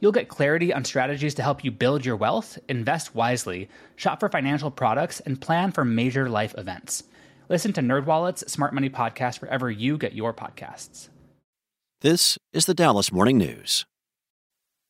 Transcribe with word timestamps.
You'll 0.00 0.12
get 0.12 0.28
clarity 0.28 0.72
on 0.72 0.84
strategies 0.84 1.34
to 1.34 1.42
help 1.42 1.64
you 1.64 1.70
build 1.70 2.04
your 2.04 2.16
wealth, 2.16 2.58
invest 2.68 3.14
wisely, 3.14 3.68
shop 3.96 4.20
for 4.20 4.28
financial 4.28 4.70
products, 4.70 5.20
and 5.20 5.40
plan 5.40 5.72
for 5.72 5.84
major 5.84 6.28
life 6.28 6.54
events. 6.58 7.04
Listen 7.48 7.72
to 7.74 7.80
NerdWallet's 7.80 8.50
Smart 8.50 8.74
Money 8.74 8.90
Podcast 8.90 9.40
wherever 9.40 9.70
you 9.70 9.96
get 9.96 10.14
your 10.14 10.34
podcasts. 10.34 11.08
This 12.02 12.36
is 12.52 12.66
the 12.66 12.74
Dallas 12.74 13.10
Morning 13.10 13.38
News. 13.38 13.86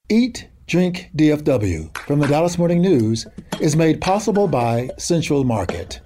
Eat, 0.09 0.49
Drink 0.67 1.11
DFW 1.17 1.97
from 1.99 2.19
the 2.19 2.27
Dallas 2.27 2.59
Morning 2.59 2.81
News 2.81 3.27
is 3.61 3.77
made 3.77 4.01
possible 4.01 4.49
by 4.49 4.91
Central 4.99 5.45
Market. 5.45 6.01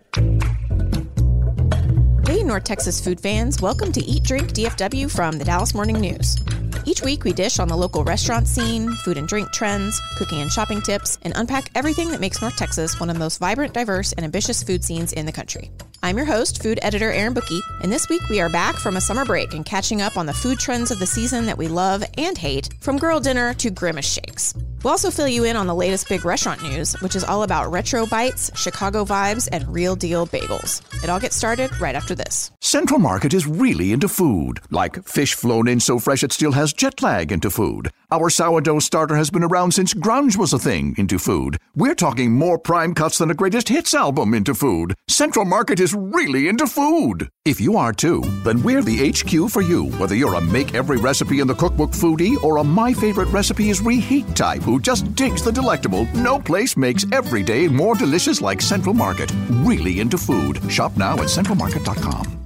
Hey, 2.27 2.43
North 2.43 2.65
Texas 2.65 3.03
food 3.03 3.19
fans, 3.19 3.63
welcome 3.63 3.93
to 3.93 4.01
Eat 4.05 4.25
Drink 4.25 4.53
DFW 4.53 5.11
from 5.11 5.39
the 5.39 5.45
Dallas 5.45 5.75
Morning 5.75 5.99
News. 5.99 6.37
Each 6.85 7.03
week, 7.03 7.25
we 7.25 7.33
dish 7.33 7.59
on 7.59 7.69
the 7.69 7.77
local 7.77 8.05
restaurant 8.05 8.49
scene, 8.49 8.91
food 8.93 9.19
and 9.19 9.29
drink 9.29 9.53
trends, 9.53 10.01
cooking 10.17 10.41
and 10.41 10.51
shopping 10.51 10.81
tips, 10.81 11.19
and 11.23 11.33
unpack 11.37 11.71
everything 11.75 12.11
that 12.11 12.21
makes 12.21 12.41
North 12.41 12.57
Texas 12.57 12.99
one 12.99 13.11
of 13.11 13.17
the 13.17 13.21
most 13.21 13.39
vibrant, 13.39 13.75
diverse, 13.75 14.13
and 14.13 14.25
ambitious 14.25 14.63
food 14.63 14.83
scenes 14.83 15.13
in 15.13 15.27
the 15.27 15.33
country. 15.33 15.71
I'm 16.03 16.17
your 16.17 16.27
host, 16.27 16.63
food 16.63 16.79
editor 16.81 17.13
Erin 17.13 17.35
Booke, 17.35 17.63
and 17.83 17.93
this 17.93 18.09
week 18.09 18.23
we 18.31 18.41
are 18.41 18.49
back 18.49 18.77
from 18.77 18.97
a 18.97 19.03
summer 19.03 19.27
break 19.27 19.53
and 19.53 19.67
catching 19.67 20.01
up 20.01 20.17
on 20.17 20.25
the 20.25 20.33
food 20.33 20.59
trends 20.59 20.91
of 20.91 20.99
the 20.99 21.07
season 21.07 21.45
that 21.45 21.59
we 21.59 21.69
love 21.69 22.03
and 22.17 22.39
hate, 22.39 22.71
from 22.81 22.97
girl 22.97 23.21
dinner 23.21 23.53
to 23.55 23.69
grimace 23.69 24.11
shakes. 24.11 24.55
We'll 24.83 24.93
also 24.93 25.11
fill 25.11 25.29
you 25.29 25.45
in 25.45 25.57
on 25.57 25.67
the 25.67 25.75
latest 25.75 26.09
big 26.09 26.25
restaurant 26.25 26.63
news, 26.63 26.95
which 27.03 27.17
is 27.17 27.23
all 27.23 27.43
about 27.43 27.71
retro 27.71 28.07
bites, 28.07 28.51
Chicago 28.55 29.05
vibes, 29.05 29.47
and 29.53 29.69
real 29.69 29.95
deal 29.95 30.27
bagels. 30.27 30.81
It 31.05 31.11
all 31.11 31.21
gets 31.21 31.37
started 31.37 31.79
right 31.83 31.95
after 31.95 32.15
this. 32.15 32.51
Central 32.61 32.99
Market 32.99 33.35
is 33.35 33.47
really 33.47 33.93
into 33.93 34.09
food, 34.09 34.61
like 34.71 35.05
fish 35.05 35.35
flown 35.35 35.69
in 35.69 35.81
so 35.81 35.99
fresh 35.99 36.23
it 36.23 36.33
still 36.33 36.53
has 36.53 36.73
jet 36.73 37.03
lag 37.03 37.31
into 37.31 37.51
food. 37.51 37.91
Our 38.13 38.29
sourdough 38.29 38.81
starter 38.81 39.15
has 39.15 39.31
been 39.31 39.45
around 39.45 39.73
since 39.73 39.95
grunge 39.95 40.37
was 40.37 40.53
a 40.53 40.59
thing 40.59 40.97
into 40.99 41.17
food. 41.17 41.59
We're 41.77 41.95
talking 41.95 42.33
more 42.33 42.59
prime 42.59 42.93
cuts 42.93 43.19
than 43.19 43.31
a 43.31 43.35
greatest 43.35 43.69
hits 43.69 43.95
album 43.95 44.35
into 44.35 44.53
food. 44.53 44.97
Central 45.09 45.45
Market 45.45 45.79
is 45.79 45.95
really 45.95 46.49
into 46.49 46.67
food. 46.67 47.29
If 47.45 47.61
you 47.61 47.77
are 47.77 47.93
too, 47.93 48.23
then 48.43 48.65
we're 48.65 48.83
the 48.83 49.11
HQ 49.11 49.49
for 49.49 49.63
you, 49.63 49.91
whether 49.93 50.17
you're 50.17 50.35
a 50.35 50.41
make 50.41 50.75
every 50.75 50.97
recipe 50.97 51.39
in 51.39 51.47
the 51.47 51.55
cookbook 51.55 51.93
foodie 51.93 52.43
or 52.43 52.57
a 52.57 52.65
my 52.65 52.93
favorite 52.93 53.29
recipe 53.29 53.71
is 53.71 53.81
reheat 53.81 54.35
type 54.35 54.63
who 54.63 54.81
just 54.81 55.15
digs 55.15 55.45
the 55.45 55.53
delectable. 55.53 56.09
No 56.13 56.41
place 56.41 56.77
makes 56.77 57.07
every 57.13 57.45
day 57.45 57.69
more 57.69 57.95
delicious 57.95 58.41
like 58.41 58.61
Central 58.61 58.95
Market. 58.95 59.33
Really 59.63 60.01
into 60.01 60.19
food. 60.19 60.61
Shop 60.69 60.97
now 60.97 61.15
at 61.15 61.29
centralmarket.com. 61.29 62.40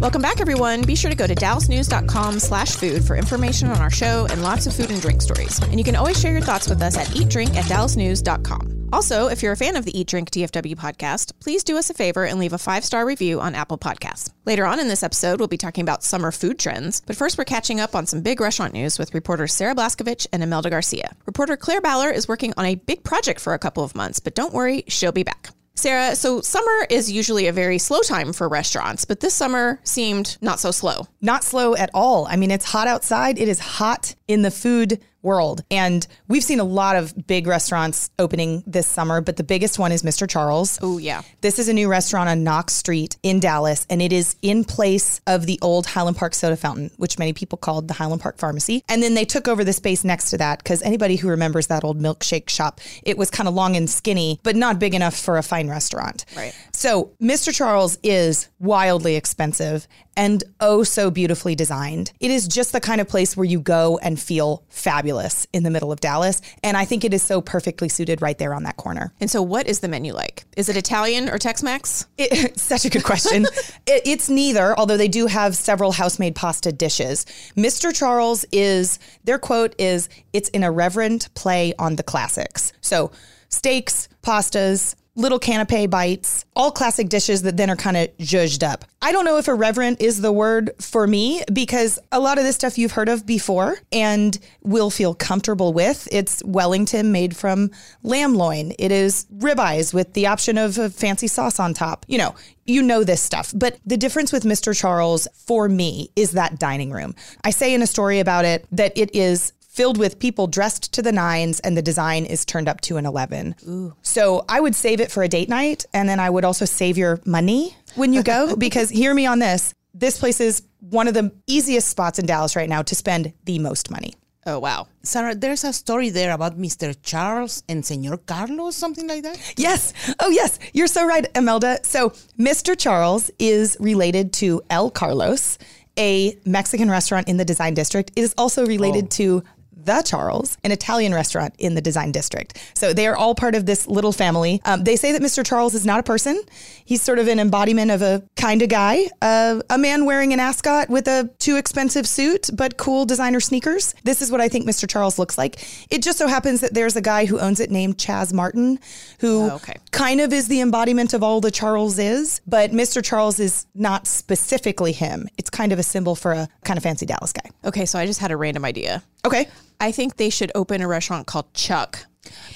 Welcome 0.00 0.22
back, 0.22 0.40
everyone. 0.40 0.82
Be 0.82 0.94
sure 0.94 1.10
to 1.10 1.16
go 1.16 1.26
to 1.26 1.34
dallasnews.com 1.34 2.38
slash 2.38 2.76
food 2.76 3.04
for 3.04 3.16
information 3.16 3.68
on 3.68 3.78
our 3.78 3.90
show 3.90 4.28
and 4.30 4.44
lots 4.44 4.68
of 4.68 4.72
food 4.72 4.92
and 4.92 5.02
drink 5.02 5.20
stories. 5.20 5.60
And 5.60 5.76
you 5.76 5.82
can 5.82 5.96
always 5.96 6.20
share 6.20 6.30
your 6.30 6.40
thoughts 6.40 6.68
with 6.68 6.80
us 6.80 6.96
at 6.96 7.08
eatdrink 7.08 7.56
at 7.56 7.64
dallasnews.com. 7.64 8.90
Also, 8.92 9.26
if 9.26 9.42
you're 9.42 9.52
a 9.52 9.56
fan 9.56 9.74
of 9.74 9.84
the 9.84 9.98
Eat 9.98 10.06
Drink 10.06 10.30
DFW 10.30 10.76
podcast, 10.76 11.32
please 11.40 11.64
do 11.64 11.76
us 11.76 11.90
a 11.90 11.94
favor 11.94 12.24
and 12.24 12.38
leave 12.38 12.52
a 12.52 12.58
five 12.58 12.84
star 12.84 13.04
review 13.04 13.40
on 13.40 13.56
Apple 13.56 13.76
Podcasts. 13.76 14.30
Later 14.46 14.66
on 14.66 14.78
in 14.78 14.86
this 14.86 15.02
episode, 15.02 15.40
we'll 15.40 15.48
be 15.48 15.56
talking 15.56 15.82
about 15.82 16.04
summer 16.04 16.30
food 16.30 16.60
trends, 16.60 17.02
but 17.04 17.16
first 17.16 17.36
we're 17.36 17.44
catching 17.44 17.80
up 17.80 17.96
on 17.96 18.06
some 18.06 18.22
big 18.22 18.40
restaurant 18.40 18.74
news 18.74 19.00
with 19.00 19.14
reporters 19.14 19.52
Sarah 19.52 19.74
Blaskovich 19.74 20.28
and 20.32 20.44
Imelda 20.44 20.70
Garcia. 20.70 21.12
Reporter 21.26 21.56
Claire 21.56 21.80
Ballor 21.80 22.14
is 22.14 22.28
working 22.28 22.54
on 22.56 22.64
a 22.64 22.76
big 22.76 23.02
project 23.02 23.40
for 23.40 23.52
a 23.52 23.58
couple 23.58 23.82
of 23.82 23.96
months, 23.96 24.20
but 24.20 24.36
don't 24.36 24.54
worry, 24.54 24.84
she'll 24.86 25.10
be 25.10 25.24
back. 25.24 25.50
Sarah, 25.78 26.16
so 26.16 26.40
summer 26.40 26.86
is 26.90 27.10
usually 27.10 27.46
a 27.46 27.52
very 27.52 27.78
slow 27.78 28.00
time 28.00 28.32
for 28.32 28.48
restaurants, 28.48 29.04
but 29.04 29.20
this 29.20 29.32
summer 29.32 29.78
seemed 29.84 30.36
not 30.40 30.58
so 30.58 30.72
slow. 30.72 31.06
Not 31.20 31.44
slow 31.44 31.76
at 31.76 31.88
all. 31.94 32.26
I 32.26 32.34
mean, 32.34 32.50
it's 32.50 32.64
hot 32.64 32.88
outside. 32.88 33.38
It 33.38 33.48
is 33.48 33.60
hot 33.60 34.16
in 34.26 34.42
the 34.42 34.50
food 34.50 35.00
world. 35.22 35.62
And 35.70 36.06
we've 36.28 36.44
seen 36.44 36.60
a 36.60 36.64
lot 36.64 36.96
of 36.96 37.26
big 37.26 37.46
restaurants 37.46 38.10
opening 38.18 38.62
this 38.66 38.86
summer, 38.86 39.20
but 39.20 39.36
the 39.36 39.44
biggest 39.44 39.78
one 39.78 39.92
is 39.92 40.02
Mr. 40.02 40.28
Charles. 40.28 40.78
Oh, 40.82 40.98
yeah. 40.98 41.22
This 41.40 41.58
is 41.58 41.68
a 41.68 41.72
new 41.72 41.88
restaurant 41.88 42.28
on 42.28 42.44
Knox 42.44 42.74
Street 42.74 43.16
in 43.22 43.40
Dallas, 43.40 43.86
and 43.90 44.00
it 44.00 44.12
is 44.12 44.36
in 44.42 44.64
place 44.64 45.20
of 45.26 45.46
the 45.46 45.58
old 45.62 45.86
Highland 45.86 46.16
Park 46.16 46.34
soda 46.34 46.56
fountain, 46.56 46.90
which 46.96 47.18
many 47.18 47.32
people 47.32 47.58
called 47.58 47.88
the 47.88 47.94
Highland 47.94 48.22
Park 48.22 48.38
Pharmacy. 48.38 48.84
And 48.88 49.02
then 49.02 49.14
they 49.14 49.24
took 49.24 49.48
over 49.48 49.64
the 49.64 49.72
space 49.72 50.04
next 50.04 50.30
to 50.30 50.38
that 50.38 50.58
because 50.58 50.82
anybody 50.82 51.16
who 51.16 51.28
remembers 51.28 51.66
that 51.68 51.84
old 51.84 52.00
milkshake 52.00 52.48
shop, 52.48 52.80
it 53.02 53.18
was 53.18 53.30
kind 53.30 53.48
of 53.48 53.54
long 53.54 53.76
and 53.76 53.90
skinny, 53.90 54.40
but 54.42 54.56
not 54.56 54.78
big 54.78 54.94
enough 54.94 55.16
for 55.16 55.38
a 55.38 55.42
fine 55.42 55.68
restaurant. 55.68 56.24
Right. 56.36 56.54
So 56.72 57.12
Mr. 57.20 57.54
Charles 57.54 57.98
is 58.02 58.48
wildly 58.58 59.16
expensive 59.16 59.86
and 60.18 60.42
oh 60.58 60.82
so 60.82 61.10
beautifully 61.10 61.54
designed. 61.54 62.12
It 62.18 62.32
is 62.32 62.48
just 62.48 62.72
the 62.72 62.80
kind 62.80 63.00
of 63.00 63.08
place 63.08 63.36
where 63.36 63.44
you 63.44 63.60
go 63.60 63.98
and 64.02 64.20
feel 64.20 64.64
fabulous 64.68 65.46
in 65.52 65.62
the 65.62 65.70
middle 65.70 65.92
of 65.92 66.00
Dallas. 66.00 66.42
And 66.64 66.76
I 66.76 66.84
think 66.84 67.04
it 67.04 67.14
is 67.14 67.22
so 67.22 67.40
perfectly 67.40 67.88
suited 67.88 68.20
right 68.20 68.36
there 68.36 68.52
on 68.52 68.64
that 68.64 68.76
corner. 68.76 69.14
And 69.20 69.30
so, 69.30 69.40
what 69.40 69.68
is 69.68 69.78
the 69.78 69.86
menu 69.86 70.12
like? 70.12 70.44
Is 70.56 70.68
it 70.68 70.76
Italian 70.76 71.28
or 71.28 71.38
Tex 71.38 71.62
Mex? 71.62 72.06
It, 72.18 72.58
such 72.58 72.84
a 72.84 72.90
good 72.90 73.04
question. 73.04 73.44
it, 73.86 74.02
it's 74.04 74.28
neither, 74.28 74.76
although 74.76 74.96
they 74.96 75.08
do 75.08 75.26
have 75.26 75.54
several 75.54 75.92
house 75.92 76.18
made 76.18 76.34
pasta 76.34 76.72
dishes. 76.72 77.24
Mr. 77.56 77.96
Charles 77.96 78.44
is, 78.50 78.98
their 79.22 79.38
quote 79.38 79.74
is, 79.78 80.08
it's 80.32 80.50
an 80.50 80.64
irreverent 80.64 81.32
play 81.34 81.74
on 81.78 81.94
the 81.94 82.02
classics. 82.02 82.72
So, 82.80 83.12
steaks, 83.50 84.08
pastas, 84.22 84.96
little 85.18 85.40
canapé 85.40 85.90
bites, 85.90 86.44
all 86.54 86.70
classic 86.70 87.08
dishes 87.08 87.42
that 87.42 87.56
then 87.56 87.68
are 87.68 87.76
kind 87.76 87.96
of 87.96 88.16
zhuzhed 88.18 88.62
up. 88.62 88.84
I 89.02 89.12
don't 89.12 89.24
know 89.24 89.36
if 89.36 89.48
irreverent 89.48 90.00
is 90.00 90.20
the 90.20 90.32
word 90.32 90.70
for 90.80 91.06
me 91.06 91.42
because 91.52 91.98
a 92.12 92.20
lot 92.20 92.38
of 92.38 92.44
this 92.44 92.54
stuff 92.54 92.78
you've 92.78 92.92
heard 92.92 93.08
of 93.08 93.26
before 93.26 93.76
and 93.92 94.38
will 94.62 94.90
feel 94.90 95.14
comfortable 95.14 95.72
with. 95.72 96.08
It's 96.12 96.42
Wellington 96.44 97.10
made 97.10 97.36
from 97.36 97.70
lamb 98.02 98.34
loin. 98.34 98.72
It 98.78 98.92
is 98.92 99.26
ribeyes 99.36 99.92
with 99.92 100.12
the 100.14 100.28
option 100.28 100.56
of 100.56 100.78
a 100.78 100.88
fancy 100.88 101.26
sauce 101.26 101.58
on 101.58 101.74
top. 101.74 102.06
You 102.08 102.18
know, 102.18 102.34
you 102.64 102.82
know 102.82 103.02
this 103.02 103.22
stuff. 103.22 103.52
But 103.54 103.78
the 103.84 103.96
difference 103.96 104.30
with 104.30 104.44
Mr. 104.44 104.78
Charles 104.78 105.26
for 105.34 105.68
me 105.68 106.10
is 106.14 106.32
that 106.32 106.58
dining 106.60 106.90
room. 106.90 107.14
I 107.42 107.50
say 107.50 107.74
in 107.74 107.82
a 107.82 107.86
story 107.86 108.20
about 108.20 108.44
it 108.44 108.66
that 108.72 108.96
it 108.96 109.14
is 109.14 109.52
filled 109.78 109.96
with 109.96 110.18
people 110.18 110.48
dressed 110.48 110.92
to 110.92 111.00
the 111.02 111.12
nines 111.12 111.60
and 111.60 111.76
the 111.76 111.82
design 111.82 112.26
is 112.26 112.44
turned 112.44 112.68
up 112.68 112.80
to 112.80 112.96
an 112.96 113.06
11. 113.06 113.54
Ooh. 113.68 113.94
So 114.02 114.44
I 114.48 114.58
would 114.58 114.74
save 114.74 114.98
it 115.00 115.08
for 115.08 115.22
a 115.22 115.28
date 115.28 115.48
night 115.48 115.86
and 115.94 116.08
then 116.08 116.18
I 116.18 116.28
would 116.28 116.44
also 116.44 116.64
save 116.64 116.98
your 116.98 117.20
money 117.24 117.76
when 117.94 118.12
you 118.12 118.24
go 118.24 118.56
because 118.66 118.90
hear 118.90 119.14
me 119.14 119.24
on 119.24 119.38
this. 119.38 119.72
This 119.94 120.18
place 120.18 120.40
is 120.40 120.62
one 120.80 121.06
of 121.06 121.14
the 121.14 121.30
easiest 121.46 121.86
spots 121.86 122.18
in 122.18 122.26
Dallas 122.26 122.56
right 122.56 122.68
now 122.68 122.82
to 122.82 122.94
spend 122.96 123.32
the 123.44 123.60
most 123.60 123.88
money. 123.88 124.14
Oh, 124.46 124.58
wow. 124.58 124.88
Sarah, 125.04 125.36
there's 125.36 125.62
a 125.62 125.72
story 125.72 126.10
there 126.10 126.32
about 126.32 126.58
Mr. 126.58 126.96
Charles 127.00 127.62
and 127.68 127.86
Senor 127.86 128.16
Carlos, 128.16 128.74
something 128.74 129.06
like 129.06 129.22
that? 129.22 129.38
Yes. 129.56 129.92
Oh, 130.18 130.30
yes. 130.30 130.58
You're 130.72 130.88
so 130.88 131.06
right, 131.06 131.24
Imelda. 131.36 131.78
So, 131.84 132.10
Mr. 132.36 132.76
Charles 132.76 133.30
is 133.38 133.76
related 133.78 134.32
to 134.34 134.60
El 134.70 134.90
Carlos, 134.90 135.58
a 135.98 136.36
Mexican 136.44 136.90
restaurant 136.90 137.28
in 137.28 137.36
the 137.36 137.44
design 137.44 137.74
district. 137.74 138.10
It 138.16 138.22
is 138.22 138.34
also 138.38 138.66
related 138.66 139.04
oh. 139.04 139.18
to 139.18 139.44
the 139.88 140.02
Charles, 140.02 140.56
an 140.62 140.70
Italian 140.70 141.14
restaurant 141.14 141.54
in 141.58 141.74
the 141.74 141.80
design 141.80 142.12
district. 142.12 142.58
So 142.74 142.92
they 142.92 143.06
are 143.06 143.16
all 143.16 143.34
part 143.34 143.54
of 143.54 143.66
this 143.66 143.88
little 143.88 144.12
family. 144.12 144.60
Um, 144.64 144.84
they 144.84 144.96
say 144.96 145.12
that 145.12 145.22
Mr. 145.22 145.44
Charles 145.44 145.74
is 145.74 145.86
not 145.86 145.98
a 145.98 146.02
person. 146.02 146.40
He's 146.84 147.02
sort 147.02 147.18
of 147.18 147.26
an 147.26 147.40
embodiment 147.40 147.90
of 147.90 148.02
a 148.02 148.22
kind 148.36 148.62
of 148.62 148.68
guy, 148.68 149.08
uh, 149.22 149.60
a 149.70 149.78
man 149.78 150.04
wearing 150.04 150.32
an 150.32 150.40
ascot 150.40 150.90
with 150.90 151.08
a 151.08 151.30
too 151.38 151.56
expensive 151.56 152.06
suit, 152.06 152.50
but 152.54 152.76
cool 152.76 153.06
designer 153.06 153.40
sneakers. 153.40 153.94
This 154.04 154.20
is 154.20 154.30
what 154.30 154.40
I 154.40 154.48
think 154.48 154.68
Mr. 154.68 154.88
Charles 154.88 155.18
looks 155.18 155.38
like. 155.38 155.56
It 155.90 156.02
just 156.02 156.18
so 156.18 156.28
happens 156.28 156.60
that 156.60 156.74
there's 156.74 156.96
a 156.96 157.00
guy 157.00 157.24
who 157.24 157.38
owns 157.38 157.60
it 157.60 157.70
named 157.70 157.98
Chas 157.98 158.32
Martin, 158.32 158.78
who 159.20 159.50
oh, 159.50 159.54
okay. 159.56 159.76
kind 159.90 160.20
of 160.20 160.32
is 160.32 160.48
the 160.48 160.60
embodiment 160.60 161.14
of 161.14 161.22
all 161.22 161.40
the 161.40 161.50
Charles 161.50 161.98
is, 161.98 162.40
but 162.46 162.72
Mr. 162.72 163.02
Charles 163.02 163.40
is 163.40 163.66
not 163.74 164.06
specifically 164.06 164.92
him. 164.92 165.28
It's 165.38 165.50
kind 165.50 165.72
of 165.72 165.78
a 165.78 165.82
symbol 165.82 166.14
for 166.14 166.32
a 166.32 166.48
kind 166.64 166.76
of 166.76 166.82
fancy 166.82 167.06
Dallas 167.06 167.32
guy. 167.32 167.50
Okay, 167.64 167.86
so 167.86 167.98
I 167.98 168.04
just 168.04 168.20
had 168.20 168.30
a 168.30 168.36
random 168.36 168.64
idea. 168.64 169.02
Okay. 169.24 169.48
I 169.80 169.92
think 169.92 170.16
they 170.16 170.30
should 170.30 170.50
open 170.54 170.80
a 170.80 170.88
restaurant 170.88 171.26
called 171.26 171.52
Chuck. 171.54 172.06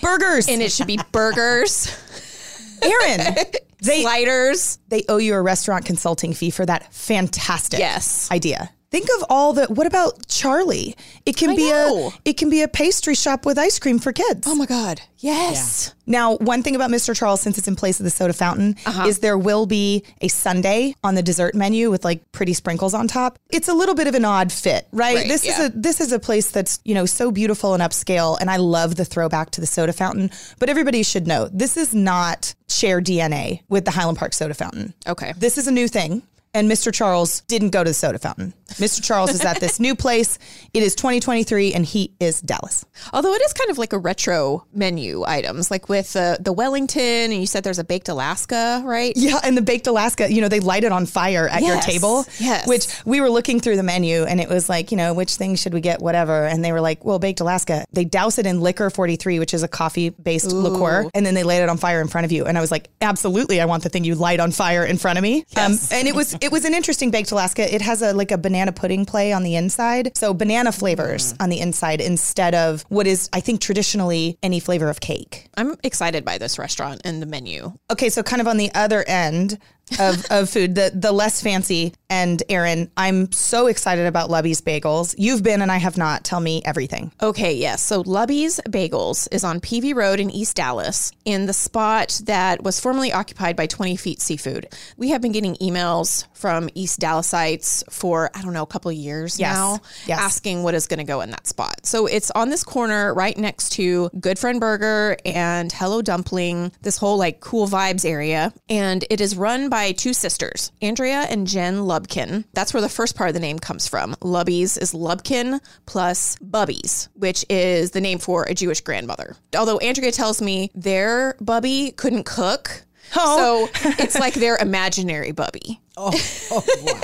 Burgers. 0.01 0.49
And 0.49 0.61
it 0.61 0.73
should 0.73 0.87
be 0.87 0.99
burgers. 1.13 1.89
Erin, 2.83 3.37
they, 3.83 4.03
sliders. 4.03 4.79
They 4.89 5.05
owe 5.09 5.19
you 5.19 5.35
a 5.35 5.43
restaurant 5.43 5.85
consulting 5.85 6.33
fee 6.33 6.51
for 6.51 6.67
that 6.67 6.93
fantastic 6.93 7.79
yes. 7.79 8.31
idea. 8.31 8.71
Think 8.93 9.09
of 9.17 9.25
all 9.31 9.55
the. 9.55 9.65
What 9.69 9.87
about 9.87 10.29
Charlie? 10.29 10.95
It 11.25 11.35
can 11.35 11.51
I 11.51 11.57
be 11.57 11.71
know. 11.71 12.13
a. 12.15 12.29
It 12.29 12.37
can 12.37 12.51
be 12.51 12.61
a 12.61 12.69
pastry 12.69 13.15
shop 13.15 13.47
with 13.47 13.59
ice 13.59 13.79
cream 13.79 13.99
for 13.99 14.13
kids. 14.13 14.47
Oh 14.47 14.55
my 14.55 14.67
God. 14.67 15.01
Yes. 15.17 15.95
Now, 16.05 16.37
one 16.37 16.63
thing 16.63 16.77
about 16.77 16.91
Mr. 16.91 17.17
Charles, 17.17 17.41
since 17.41 17.57
it's 17.57 17.69
in 17.69 17.75
place 17.75 18.01
of 18.01 18.05
the 18.05 18.11
soda 18.11 18.35
fountain, 18.35 18.77
uh-huh. 18.85 19.07
is 19.07 19.21
there 19.21 19.39
will 19.39 19.65
be 19.65 20.05
a 20.21 20.29
sundae 20.29 20.93
on 21.03 21.15
the 21.15 21.23
dessert 21.23 21.55
menu 21.55 21.91
with 21.91 22.05
like 22.05 22.31
pretty 22.33 22.53
sprinkles 22.53 22.93
on 22.93 23.09
top. 23.09 23.39
It's 23.51 23.69
a 23.69 23.73
little 23.73 23.95
bit 23.95 24.09
of 24.09 24.15
an 24.15 24.27
odd 24.27 24.53
fit, 24.53 24.87
right? 24.93 25.17
Right, 25.17 25.27
this 25.27 25.47
yeah. 25.47 25.53
is 25.53 25.69
a 25.69 25.69
this 25.71 26.01
is 26.03 26.13
a 26.13 26.19
place 26.19 26.51
that's 26.51 26.79
you 26.85 26.95
know 26.95 27.07
so 27.07 27.31
beautiful 27.31 27.73
and 27.73 27.83
upscale, 27.83 28.37
and 28.39 28.51
I 28.51 28.59
love 28.59 28.97
the 28.97 29.07
throwback 29.07 29.53
to 29.53 29.63
the 29.63 29.67
soda 29.67 29.95
fountain. 29.95 30.31
But 30.59 30.69
everybody 30.69 31.03
should 31.03 31.27
know 31.27 31.49
this 31.51 31.79
is 31.79 31.95
not 31.95 32.55
share 32.69 33.01
DNA 33.01 33.63
with 33.71 33.87
the 33.87 33.91
Highland 33.91 34.19
Park 34.19 34.35
soda 34.35 34.53
fountain. 34.53 34.93
Okay. 35.07 35.33
This 35.39 35.57
is 35.57 35.67
a 35.67 35.73
new 35.73 35.89
thing. 35.89 36.23
And 36.55 36.71
Mr. 36.71 36.93
Charles 36.93 37.41
didn't 37.43 37.71
go 37.71 37.83
to 37.83 37.91
the 37.91 37.95
soda 37.95 38.19
fountain. 38.19 38.53
Mr. 38.75 39.03
Charles 39.03 39.31
is 39.31 39.43
at 39.43 39.59
this 39.61 39.81
new 39.81 39.95
place. 39.95 40.39
It 40.75 40.83
is 40.83 40.95
2023 40.95 41.73
and 41.73 41.85
he 41.85 42.13
is 42.21 42.41
Dallas. 42.43 42.85
Although 43.13 43.33
it 43.33 43.43
is 43.43 43.53
kind 43.55 43.71
of 43.71 43.79
like 43.79 43.93
a 43.93 43.99
retro 43.99 44.67
menu 44.73 45.25
items, 45.27 45.71
like 45.71 45.89
with 45.89 46.15
uh, 46.15 46.37
the 46.41 46.53
Wellington, 46.53 47.03
and 47.03 47.35
you 47.35 47.47
said 47.47 47.65
there's 47.65 47.79
a 47.79 47.85
baked 47.85 48.09
Alaska, 48.09 48.83
right? 48.85 49.13
Yeah, 49.17 49.41
and 49.43 49.57
the 49.57 49.63
baked 49.63 49.87
Alaska, 49.87 50.31
you 50.31 50.41
know, 50.41 50.49
they 50.49 50.61
light 50.61 50.85
it 50.85 50.93
on 50.93 51.07
fire 51.07 51.49
at 51.49 51.63
your 51.63 51.81
table. 51.81 52.27
yes. 52.39 52.67
Which 52.69 52.87
we 53.07 53.21
were 53.21 53.31
looking 53.31 53.61
through 53.61 53.77
the 53.77 53.83
menu 53.83 54.25
and 54.25 54.41
it 54.41 54.49
was 54.49 54.69
like, 54.69 54.91
you 54.91 54.97
know, 54.97 55.15
which 55.15 55.37
thing 55.37 55.55
should 55.55 55.73
we 55.73 55.81
get, 55.81 56.01
whatever. 56.01 56.45
And 56.45 56.65
they 56.65 56.73
were 56.73 56.81
like, 56.81 57.05
well, 57.05 57.19
baked 57.19 57.41
Alaska. 57.41 57.85
They 57.93 58.05
douse 58.05 58.39
it 58.39 58.47
in 58.47 58.61
Licor 58.61 58.93
43, 58.93 59.39
which 59.39 59.55
is 59.55 59.63
a 59.63 59.69
coffee 59.69 60.11
based 60.11 60.53
liqueur, 60.53 61.09
and 61.15 61.25
then 61.25 61.35
they 61.35 61.45
light 61.45 61.63
it 61.63 61.69
on 61.69 61.79
fire 61.79 62.01
in 62.01 62.09
front 62.09 62.25
of 62.27 62.33
you. 62.33 62.45
And 62.45 62.59
I 62.59 62.61
was 62.61 62.71
like, 62.71 62.89
absolutely, 63.01 63.61
I 63.61 63.65
want 63.65 63.83
the 63.85 63.89
thing 63.89 64.05
you 64.05 64.15
light 64.15 64.41
on 64.41 64.51
fire 64.53 64.85
in 64.85 64.99
front 64.99 65.19
of 65.19 65.23
me. 65.23 65.45
Um, 65.57 65.79
and 65.91 66.09
it 66.09 66.15
was 66.15 66.37
it 66.43 66.51
was 66.51 66.65
an 66.65 66.75
interesting 66.75 67.13
baked 67.13 67.31
Alaska. 67.31 67.73
It 67.73 67.81
has 67.83 68.03
a 68.03 68.13
like 68.13 68.33
a 68.33 68.39
banana 68.39 68.73
pudding 68.73 69.07
play 69.07 69.33
on 69.33 69.45
the 69.45 69.55
inside. 69.55 70.17
So 70.17 70.35
banana 70.35 70.73
flavors 70.73 71.33
mm. 71.33 71.37
on 71.43 71.51
the 71.51 71.61
inside 71.61 72.01
instead 72.01 72.55
of 72.55 72.85
what 72.89 73.07
is, 73.07 73.29
I 73.33 73.41
think, 73.41 73.61
traditionally 73.61 74.39
any 74.43 74.59
flavor 74.59 74.91
of 74.91 75.01
cake. 75.01 75.49
I'm 75.57 75.77
excited 75.85 76.25
by 76.25 76.39
this 76.39 76.59
restaurant 76.59 77.03
and 77.05 77.23
the 77.23 77.27
menu. 77.27 77.73
Okay, 77.91 78.09
so 78.09 78.23
kind 78.23 78.41
of 78.41 78.49
on 78.49 78.57
the 78.57 78.73
other 78.75 79.05
end 79.07 79.59
of, 80.01 80.25
of 80.31 80.51
food, 80.51 80.75
the 80.75 80.93
the 80.95 81.13
less 81.13 81.41
fancy 81.43 81.95
and 82.13 82.43
Erin, 82.51 82.91
I'm 82.95 83.33
so 83.33 83.69
excited 83.69 84.07
about 84.07 84.29
Lubby's 84.29 84.61
Bagels. 84.61 85.15
You've 85.17 85.43
been 85.43 85.63
and 85.63 85.73
I 85.73 85.79
have 85.79 85.97
not. 85.97 86.25
Tell 86.25 86.41
me 86.41 86.61
everything. 86.67 87.11
Okay, 87.23 87.55
yes. 87.55 87.83
So 87.83 88.03
Lubby's 88.03 88.61
Bagels 88.69 89.29
is 89.33 89.45
on 89.45 89.61
Peavy 89.61 89.95
Road 89.95 90.21
in 90.21 90.29
East 90.31 90.57
Dallas 90.57 91.11
in 91.25 91.47
the 91.47 91.55
spot 91.55 92.21
that 92.25 92.63
was 92.63 92.79
formerly 92.79 93.13
occupied 93.15 93.57
by 93.57 93.67
20 93.67 93.97
Feet 93.97 94.21
Seafood. 94.21 94.69
We 94.99 95.09
have 95.09 95.23
been 95.23 95.33
getting 95.33 95.55
emails 95.57 96.27
from 96.35 96.69
East 96.75 97.01
Dallasites 97.01 97.83
for, 97.91 98.31
I 98.35 98.43
don't 98.43 98.53
know, 98.53 98.63
a 98.63 98.67
couple 98.67 98.91
of 98.91 98.97
years 98.97 99.41
Yes, 99.41 99.55
now 99.55 99.81
yes. 100.07 100.21
asking 100.21 100.65
what 100.65 100.75
is 100.75 100.87
going 100.87 100.99
to 100.99 101.05
go 101.05 101.23
in 101.23 101.31
that 101.31 101.47
spot. 101.47 101.87
So 101.87 102.05
it's 102.07 102.31
on 102.33 102.51
this 102.51 102.63
corner 102.63 103.15
right 103.15 103.39
next 103.39 103.71
to 103.73 104.11
Good 104.21 104.39
Friend 104.39 104.61
Burger 104.61 105.17
and 105.25 105.73
Hello 105.73 106.03
Dumpling, 106.03 106.73
this 106.83 106.99
whole 106.99 107.17
like 107.17 107.41
cool 107.41 107.67
vibes 107.67 108.05
area. 108.05 108.53
And 108.69 109.03
it 109.09 109.23
is 109.23 109.35
run 109.35 109.71
by 109.71 109.82
two 109.91 110.13
sisters, 110.13 110.71
Andrea 110.81 111.27
and 111.29 111.49
Jen 111.49 111.79
Lubkin. 111.79 112.45
That's 112.53 112.73
where 112.73 112.81
the 112.81 112.89
first 112.89 113.17
part 113.17 113.29
of 113.31 113.35
the 113.35 113.41
name 113.41 113.59
comes 113.59 113.89
from. 113.89 114.15
Lubby's 114.21 114.77
is 114.77 114.93
Lubkin 114.93 115.59
plus 115.87 116.37
Bubby's, 116.41 117.09
which 117.15 117.45
is 117.51 117.91
the 117.91 118.01
name 118.01 118.21
for 118.21 118.45
a 118.45 118.55
Jewish 118.55 118.83
grandmother. 118.83 119.35
Although 119.57 119.79
Andrea 119.79 120.13
tells 120.13 120.41
me 120.41 120.71
their 120.77 121.35
Bubby 121.41 121.91
couldn't 121.97 122.25
cook. 122.25 122.85
Oh. 123.17 123.69
So 123.75 123.91
it's 123.99 124.19
like 124.21 124.35
their 124.35 124.57
imaginary 124.59 125.33
Bubby. 125.33 125.81
Oh, 125.95 126.11
oh, 126.51 127.01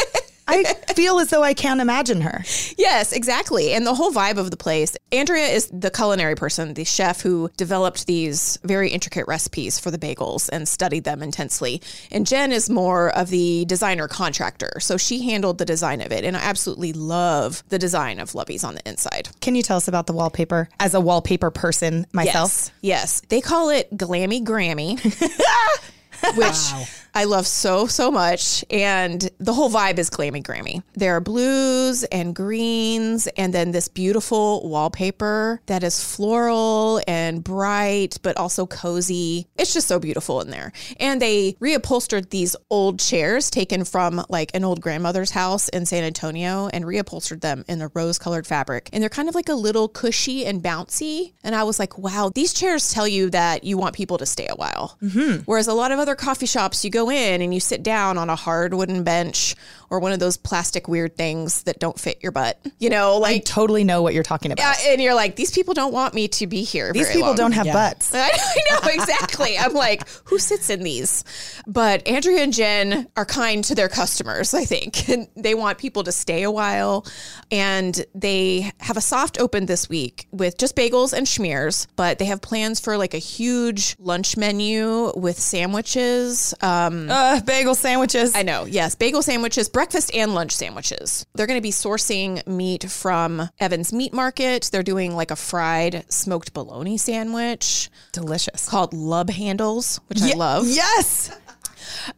I 0.49 0.65
feel 0.95 1.19
as 1.19 1.29
though 1.29 1.43
I 1.43 1.55
can't 1.55 1.81
imagine 1.81 2.23
her. 2.23 2.43
Yes, 2.77 3.13
exactly. 3.13 3.73
And 3.73 3.87
the 3.87 3.95
whole 3.95 4.11
vibe 4.11 4.39
of 4.39 4.51
the 4.51 4.57
place. 4.57 4.97
Andrea 5.13 5.47
is 5.47 5.69
the 5.73 5.91
culinary 5.91 6.35
person, 6.35 6.75
the 6.75 6.85
chef 6.85 7.21
who 7.21 7.51
developed 7.57 8.07
these 8.07 8.59
very 8.65 8.91
intricate 8.91 9.27
recipes 9.27 9.79
for 9.79 9.91
the 9.91 9.99
bagels 9.99 10.49
and 10.51 10.67
studied 10.67 11.05
them 11.05 11.23
intensely. 11.23 11.83
And 12.11 12.27
Jen 12.27 12.53
is 12.53 12.71
more 12.71 13.11
of 13.11 13.29
the 13.29 13.67
designer 13.67 14.09
contractor. 14.09 14.81
So 14.81 14.97
she 14.97 15.23
handled 15.23 15.59
the 15.59 15.65
design 15.65 16.01
of 16.01 16.13
it. 16.13 16.25
And 16.25 16.37
I 16.37 16.41
absolutely 16.41 16.93
love 16.93 17.63
the 17.69 17.79
design 17.79 18.19
of 18.19 18.35
Lubby's 18.35 18.65
on 18.65 18.75
the 18.75 18.89
inside. 18.89 19.29
Can 19.41 19.55
you 19.55 19.63
tell 19.63 19.77
us 19.77 19.89
about 19.89 20.07
the 20.07 20.13
wallpaper 20.13 20.69
as 20.81 20.95
a 20.95 21.01
wallpaper 21.01 21.51
person 21.51 22.07
myself? 22.13 22.51
Yes. 22.51 22.73
Yes. 22.81 23.23
They 23.29 23.41
call 23.41 23.69
it 23.71 23.95
Glammy 23.97 24.43
Grammy. 24.43 24.99
which 26.35 26.89
I 27.19 27.25
love 27.25 27.49
so, 27.49 27.89
so 27.89 28.13
much. 28.13 28.65
And 28.71 29.29
the 29.41 29.53
whole 29.53 29.69
vibe 29.69 29.99
is 29.99 30.09
Glammy 30.09 30.41
Grammy. 30.41 30.85
There 30.95 31.17
are 31.17 31.21
blues 31.21 32.05
and 32.05 32.33
greens, 32.33 33.27
and 33.37 33.53
then 33.53 33.73
this 33.73 33.89
beautiful 33.89 34.69
wallpaper 34.69 35.61
that 35.67 35.83
is 35.83 36.01
floral 36.01 37.01
and 37.09 37.43
bright, 37.43 38.19
but 38.23 38.37
also 38.37 38.67
cozy. 38.67 39.49
It's 39.57 39.75
just 39.75 39.89
so 39.89 39.99
beautiful 39.99 40.41
in 40.43 40.51
there. 40.51 40.71
And 41.01 41.21
they 41.21 41.55
reupholstered 41.55 42.31
these 42.31 42.55
old 42.71 43.01
chairs 43.01 43.51
taken 43.51 43.85
from 43.85 44.25
like 44.29 44.53
an 44.55 44.63
old 44.63 44.81
grandmother's 44.81 45.33
house 45.33 45.69
in 45.71 45.87
San 45.87 46.05
Antonio 46.05 46.69
and 46.69 46.85
reupholstered 46.85 47.41
them 47.41 47.65
in 47.67 47.83
a 47.83 47.89
rose 47.95 48.21
colored 48.21 48.47
fabric. 48.47 48.91
And 48.93 49.03
they're 49.03 49.11
kind 49.11 49.29
of 49.29 49.35
like 49.35 49.49
a 49.49 49.55
little 49.55 49.89
cushy 49.89 50.47
and 50.47 50.63
bouncy. 50.63 51.33
And 51.43 51.57
I 51.57 51.65
was 51.65 51.81
like, 51.81 51.99
wow, 51.99 52.31
these 52.33 52.55
chairs 52.55 52.93
tell 52.93 53.09
you 53.09 53.29
that 53.31 53.65
you 53.65 53.77
want 53.77 53.97
people 53.97 54.19
to 54.19 54.27
stay 54.27 54.47
a 54.47 54.55
while. 54.55 54.97
Mm-hmm. 55.03 55.43
Whereas 55.47 55.67
a 55.67 55.75
lot 55.75 55.91
of 55.91 55.99
other 55.99 56.15
coffee 56.15 56.47
shops, 56.47 56.85
you 56.85 56.93
go 56.93 57.08
in 57.11 57.43
and 57.43 57.53
you 57.55 57.61
sit 57.61 57.83
down 57.83 58.19
on 58.19 58.31
a 58.31 58.37
hard 58.37 58.75
wooden 58.75 59.05
bench 59.05 59.55
or 59.91 60.01
one 60.01 60.13
of 60.13 60.19
those 60.19 60.37
plastic 60.37 60.87
weird 60.87 61.17
things 61.17 61.63
that 61.63 61.79
don't 61.79 61.99
fit 61.99 62.23
your 62.23 62.33
butt. 62.33 62.59
You 62.79 62.91
know, 62.91 63.19
like 63.19 63.31
I 63.31 63.33
like, 63.35 63.45
totally 63.45 63.85
know 63.85 64.03
what 64.03 64.15
you're 64.15 64.23
talking 64.23 64.53
about. 64.53 64.77
uh, 64.77 64.91
and 64.91 65.01
you're 65.01 65.15
like, 65.15 65.37
these 65.37 65.51
people 65.51 65.75
don't 65.75 65.93
want 65.93 66.15
me 66.15 66.29
to 66.29 66.47
be 66.47 66.63
here. 66.63 66.93
These 66.93 67.05
very 67.05 67.15
people 67.15 67.29
long. 67.29 67.37
don't 67.37 67.53
have 67.53 67.67
butts. 67.67 68.15
I 68.15 68.31
I 68.31 68.61
know 68.71 68.89
exactly. 68.93 69.59
I'm 69.59 69.73
like, 69.73 70.07
who 70.25 70.39
sits 70.39 70.71
in 70.71 70.83
these? 70.83 71.25
But 71.67 72.07
Andrea 72.07 72.43
and 72.43 72.53
Jen 72.53 73.09
are 73.17 73.25
kind 73.25 73.65
to 73.65 73.75
their 73.75 73.89
customers, 73.89 74.55
I 74.55 74.65
think. 74.65 75.09
And 75.19 75.27
they 75.37 75.55
want 75.55 75.79
people 75.79 76.05
to 76.05 76.13
stay 76.13 76.43
a 76.43 76.51
while. 76.51 77.07
And 77.51 78.05
they 78.15 78.71
have 78.81 78.99
a 78.99 79.01
soft 79.01 79.41
open 79.41 79.65
this 79.65 79.89
week 79.89 80.29
with 80.33 80.59
just 80.59 80.77
bagels 80.77 81.15
and 81.15 81.27
schmears, 81.27 81.87
but 81.97 82.19
they 82.19 82.27
have 82.27 82.43
plans 82.43 82.79
for 82.79 82.99
like 82.99 83.15
a 83.15 83.19
huge 83.19 83.97
lunch 83.99 84.37
menu 84.37 85.13
with 85.17 85.39
sandwiches. 85.39 86.53
Um, 86.61 86.98
Uh, 87.11 87.41
bagel 87.43 87.75
sandwiches. 87.75 88.35
I 88.35 88.43
know, 88.43 88.65
yes. 88.65 88.95
Bagel 88.95 89.23
sandwiches, 89.23 89.69
breakfast 89.69 90.15
and 90.15 90.35
lunch 90.35 90.53
sandwiches. 90.53 91.25
They're 91.35 91.47
going 91.47 91.59
to 91.59 91.63
be 91.63 91.71
sourcing 91.71 92.47
meat 92.47 92.91
from 92.91 93.49
Evans 93.61 93.93
Meat 93.93 94.13
Market. 94.13 94.71
They're 94.73 94.83
doing 94.83 95.15
like 95.15 95.31
a 95.31 95.37
fried 95.37 96.05
smoked 96.11 96.53
bologna 96.53 96.99
sandwich 96.99 97.91
Delicious. 98.13 98.69
called 98.69 98.93
Lub 98.93 99.31
Handles, 99.31 100.01
which 100.09 100.23
I 100.23 100.33
love. 100.35 100.67
Yes. 100.67 101.31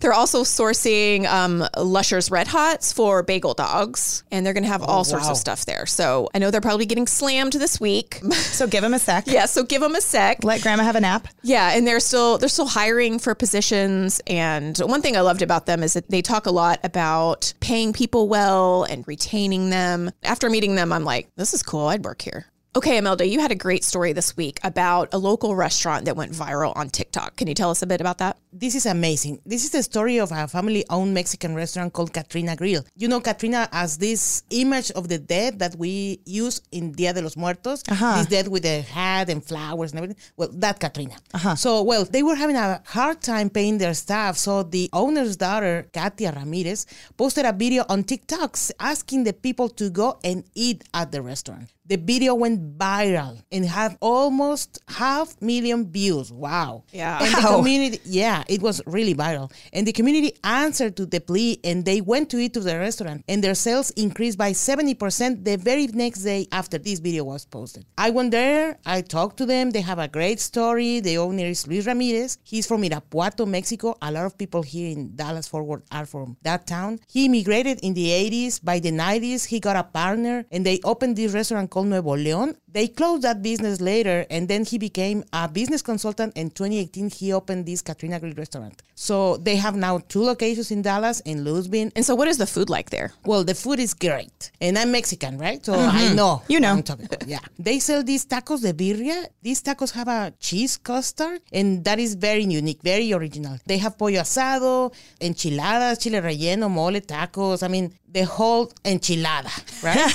They're 0.00 0.12
also 0.12 0.42
sourcing 0.42 1.26
um, 1.26 1.64
Luscher's 1.76 2.30
Red 2.30 2.48
Hots 2.48 2.92
for 2.92 3.22
bagel 3.22 3.54
dogs, 3.54 4.24
and 4.30 4.44
they're 4.44 4.52
going 4.54 4.64
to 4.64 4.68
have 4.70 4.82
all 4.82 5.04
sorts 5.04 5.28
of 5.28 5.36
stuff 5.36 5.64
there. 5.66 5.86
So 5.86 6.28
I 6.34 6.38
know 6.38 6.50
they're 6.50 6.60
probably 6.60 6.86
getting 6.86 7.06
slammed 7.06 7.52
this 7.54 7.80
week. 7.80 8.20
So 8.50 8.66
give 8.66 8.82
them 8.82 8.94
a 8.94 8.98
sec. 8.98 9.26
yeah, 9.26 9.46
so 9.46 9.62
give 9.62 9.80
them 9.80 9.94
a 9.94 10.00
sec. 10.00 10.42
Let 10.44 10.60
grandma 10.62 10.82
have 10.82 10.96
a 10.96 11.00
nap. 11.00 11.28
Yeah, 11.42 11.70
and 11.72 11.86
they're 11.86 12.00
still 12.00 12.36
they're 12.36 12.48
still 12.48 12.66
hiring 12.66 13.18
for 13.18 13.34
positions. 13.34 14.20
And 14.26 14.76
one 14.78 15.02
thing 15.02 15.16
I 15.16 15.20
loved 15.20 15.40
about 15.42 15.66
them 15.66 15.82
is 15.82 15.94
that 15.94 16.10
they 16.10 16.20
talk 16.20 16.46
a 16.46 16.50
lot 16.50 16.78
about 16.84 17.54
paying 17.60 17.92
people 17.92 18.28
well 18.28 18.84
and 18.84 19.06
retaining 19.06 19.70
them. 19.70 20.10
After 20.22 20.50
meeting 20.50 20.74
them, 20.74 20.92
I'm 20.92 21.04
like, 21.04 21.30
this 21.36 21.54
is 21.54 21.62
cool. 21.62 21.86
I'd 21.86 22.04
work 22.04 22.22
here. 22.22 22.46
Okay, 22.76 22.98
Imelda, 22.98 23.26
you 23.26 23.40
had 23.40 23.50
a 23.50 23.56
great 23.56 23.82
story 23.82 24.12
this 24.12 24.36
week 24.36 24.60
about 24.62 25.12
a 25.12 25.18
local 25.18 25.56
restaurant 25.56 26.04
that 26.04 26.14
went 26.14 26.30
viral 26.30 26.72
on 26.76 26.88
TikTok. 26.88 27.34
Can 27.34 27.48
you 27.48 27.54
tell 27.54 27.68
us 27.68 27.82
a 27.82 27.86
bit 27.86 28.00
about 28.00 28.18
that? 28.18 28.38
This 28.52 28.76
is 28.76 28.86
amazing. 28.86 29.40
This 29.44 29.64
is 29.64 29.70
the 29.70 29.82
story 29.82 30.18
of 30.18 30.30
a 30.30 30.46
family 30.46 30.84
owned 30.88 31.12
Mexican 31.12 31.56
restaurant 31.56 31.92
called 31.92 32.12
Catrina 32.12 32.54
Grill. 32.54 32.84
You 32.94 33.08
know 33.08 33.20
Catrina 33.20 33.68
as 33.72 33.98
this 33.98 34.44
image 34.50 34.92
of 34.92 35.08
the 35.08 35.18
dead 35.18 35.58
that 35.58 35.74
we 35.74 36.20
use 36.24 36.62
in 36.70 36.92
Dia 36.92 37.12
de 37.12 37.22
los 37.22 37.36
Muertos. 37.36 37.82
Uh-huh. 37.88 38.18
This 38.18 38.26
dead 38.26 38.46
with 38.46 38.64
a 38.64 38.82
hat 38.82 39.30
and 39.30 39.44
flowers 39.44 39.90
and 39.90 39.98
everything. 39.98 40.22
Well, 40.36 40.50
that 40.52 40.78
Catrina. 40.78 41.16
Uh-huh. 41.34 41.56
So, 41.56 41.82
well, 41.82 42.04
they 42.04 42.22
were 42.22 42.36
having 42.36 42.54
a 42.54 42.80
hard 42.86 43.20
time 43.20 43.50
paying 43.50 43.78
their 43.78 43.94
staff. 43.94 44.36
So 44.36 44.62
the 44.62 44.88
owner's 44.92 45.36
daughter, 45.36 45.88
Katia 45.92 46.30
Ramirez, 46.36 46.86
posted 47.16 47.46
a 47.46 47.52
video 47.52 47.84
on 47.88 48.04
TikTok 48.04 48.56
asking 48.78 49.24
the 49.24 49.32
people 49.32 49.68
to 49.70 49.90
go 49.90 50.20
and 50.22 50.44
eat 50.54 50.84
at 50.94 51.10
the 51.10 51.20
restaurant. 51.20 51.68
The 51.90 51.96
video 51.96 52.36
went 52.36 52.78
viral 52.78 53.42
and 53.50 53.64
had 53.64 53.98
almost 54.00 54.78
half 54.86 55.34
million 55.42 55.90
views. 55.90 56.30
Wow. 56.30 56.84
Yeah. 56.92 57.18
And 57.20 57.34
the 57.34 57.48
community, 57.48 58.00
yeah, 58.04 58.44
it 58.46 58.62
was 58.62 58.80
really 58.86 59.12
viral. 59.12 59.50
And 59.72 59.84
the 59.84 59.92
community 59.92 60.34
answered 60.44 60.96
to 60.98 61.06
the 61.06 61.20
plea 61.20 61.58
and 61.64 61.84
they 61.84 62.00
went 62.00 62.30
to 62.30 62.38
eat 62.38 62.54
to 62.54 62.60
the 62.60 62.78
restaurant 62.78 63.24
and 63.26 63.42
their 63.42 63.56
sales 63.56 63.90
increased 63.90 64.38
by 64.38 64.52
70% 64.52 65.44
the 65.44 65.56
very 65.56 65.88
next 65.88 66.20
day 66.22 66.46
after 66.52 66.78
this 66.78 67.00
video 67.00 67.24
was 67.24 67.44
posted. 67.44 67.84
I 67.98 68.10
went 68.10 68.30
there, 68.30 68.78
I 68.86 69.00
talked 69.00 69.38
to 69.38 69.46
them. 69.46 69.72
They 69.72 69.80
have 69.80 69.98
a 69.98 70.06
great 70.06 70.38
story. 70.38 71.00
The 71.00 71.18
owner 71.18 71.46
is 71.46 71.66
Luis 71.66 71.88
Ramirez. 71.88 72.38
He's 72.44 72.68
from 72.68 72.82
Irapuato, 72.82 73.48
Mexico. 73.48 73.96
A 74.00 74.12
lot 74.12 74.26
of 74.26 74.38
people 74.38 74.62
here 74.62 74.92
in 74.92 75.16
Dallas 75.16 75.48
Fort 75.48 75.66
Worth 75.66 75.82
are 75.90 76.06
from 76.06 76.36
that 76.42 76.68
town. 76.68 77.00
He 77.08 77.24
immigrated 77.24 77.80
in 77.82 77.94
the 77.94 78.10
80s. 78.10 78.64
By 78.64 78.78
the 78.78 78.92
90s, 78.92 79.46
he 79.46 79.58
got 79.58 79.74
a 79.74 79.82
partner 79.82 80.44
and 80.52 80.64
they 80.64 80.78
opened 80.84 81.16
this 81.16 81.32
restaurant 81.32 81.68
called 81.68 81.79
Nuevo 81.84 82.16
León. 82.16 82.56
They 82.72 82.88
closed 82.88 83.22
that 83.22 83.42
business 83.42 83.80
later 83.80 84.26
and 84.30 84.48
then 84.48 84.64
he 84.64 84.78
became 84.78 85.24
a 85.32 85.48
business 85.48 85.82
consultant. 85.82 86.36
In 86.36 86.50
2018, 86.50 87.10
he 87.10 87.32
opened 87.32 87.66
this 87.66 87.82
Catrina 87.82 88.20
Grill 88.20 88.34
restaurant. 88.34 88.82
So 88.94 89.38
they 89.38 89.56
have 89.56 89.76
now 89.76 89.98
two 90.08 90.22
locations 90.22 90.70
in 90.70 90.82
Dallas 90.82 91.22
and 91.24 91.40
Lewisville. 91.40 91.90
And 91.96 92.04
so, 92.04 92.14
what 92.14 92.28
is 92.28 92.36
the 92.36 92.46
food 92.46 92.68
like 92.68 92.90
there? 92.90 93.12
Well, 93.24 93.44
the 93.44 93.54
food 93.54 93.80
is 93.80 93.94
great. 93.94 94.50
And 94.60 94.76
I'm 94.76 94.92
Mexican, 94.92 95.38
right? 95.38 95.64
So 95.64 95.72
I 95.72 95.76
mm-hmm. 95.76 96.16
know. 96.16 96.42
You 96.48 96.60
know. 96.60 96.72
I'm 96.72 96.82
talking 96.82 97.06
about. 97.06 97.26
Yeah. 97.26 97.38
They 97.58 97.78
sell 97.78 98.02
these 98.02 98.26
tacos 98.26 98.60
de 98.60 98.74
birria. 98.74 99.26
These 99.40 99.62
tacos 99.62 99.92
have 99.92 100.08
a 100.08 100.34
cheese 100.38 100.76
custard, 100.76 101.40
and 101.50 101.82
that 101.84 101.98
is 101.98 102.14
very 102.14 102.44
unique, 102.44 102.82
very 102.82 103.10
original. 103.14 103.56
They 103.64 103.78
have 103.78 103.96
pollo 103.96 104.20
asado, 104.20 104.92
enchiladas, 105.20 105.98
chile 105.98 106.20
relleno, 106.20 106.70
mole, 106.70 107.00
tacos. 107.00 107.62
I 107.62 107.68
mean, 107.68 107.94
the 108.06 108.24
whole 108.24 108.66
enchilada, 108.84 109.52
right? 109.82 110.10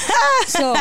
so 0.47 0.75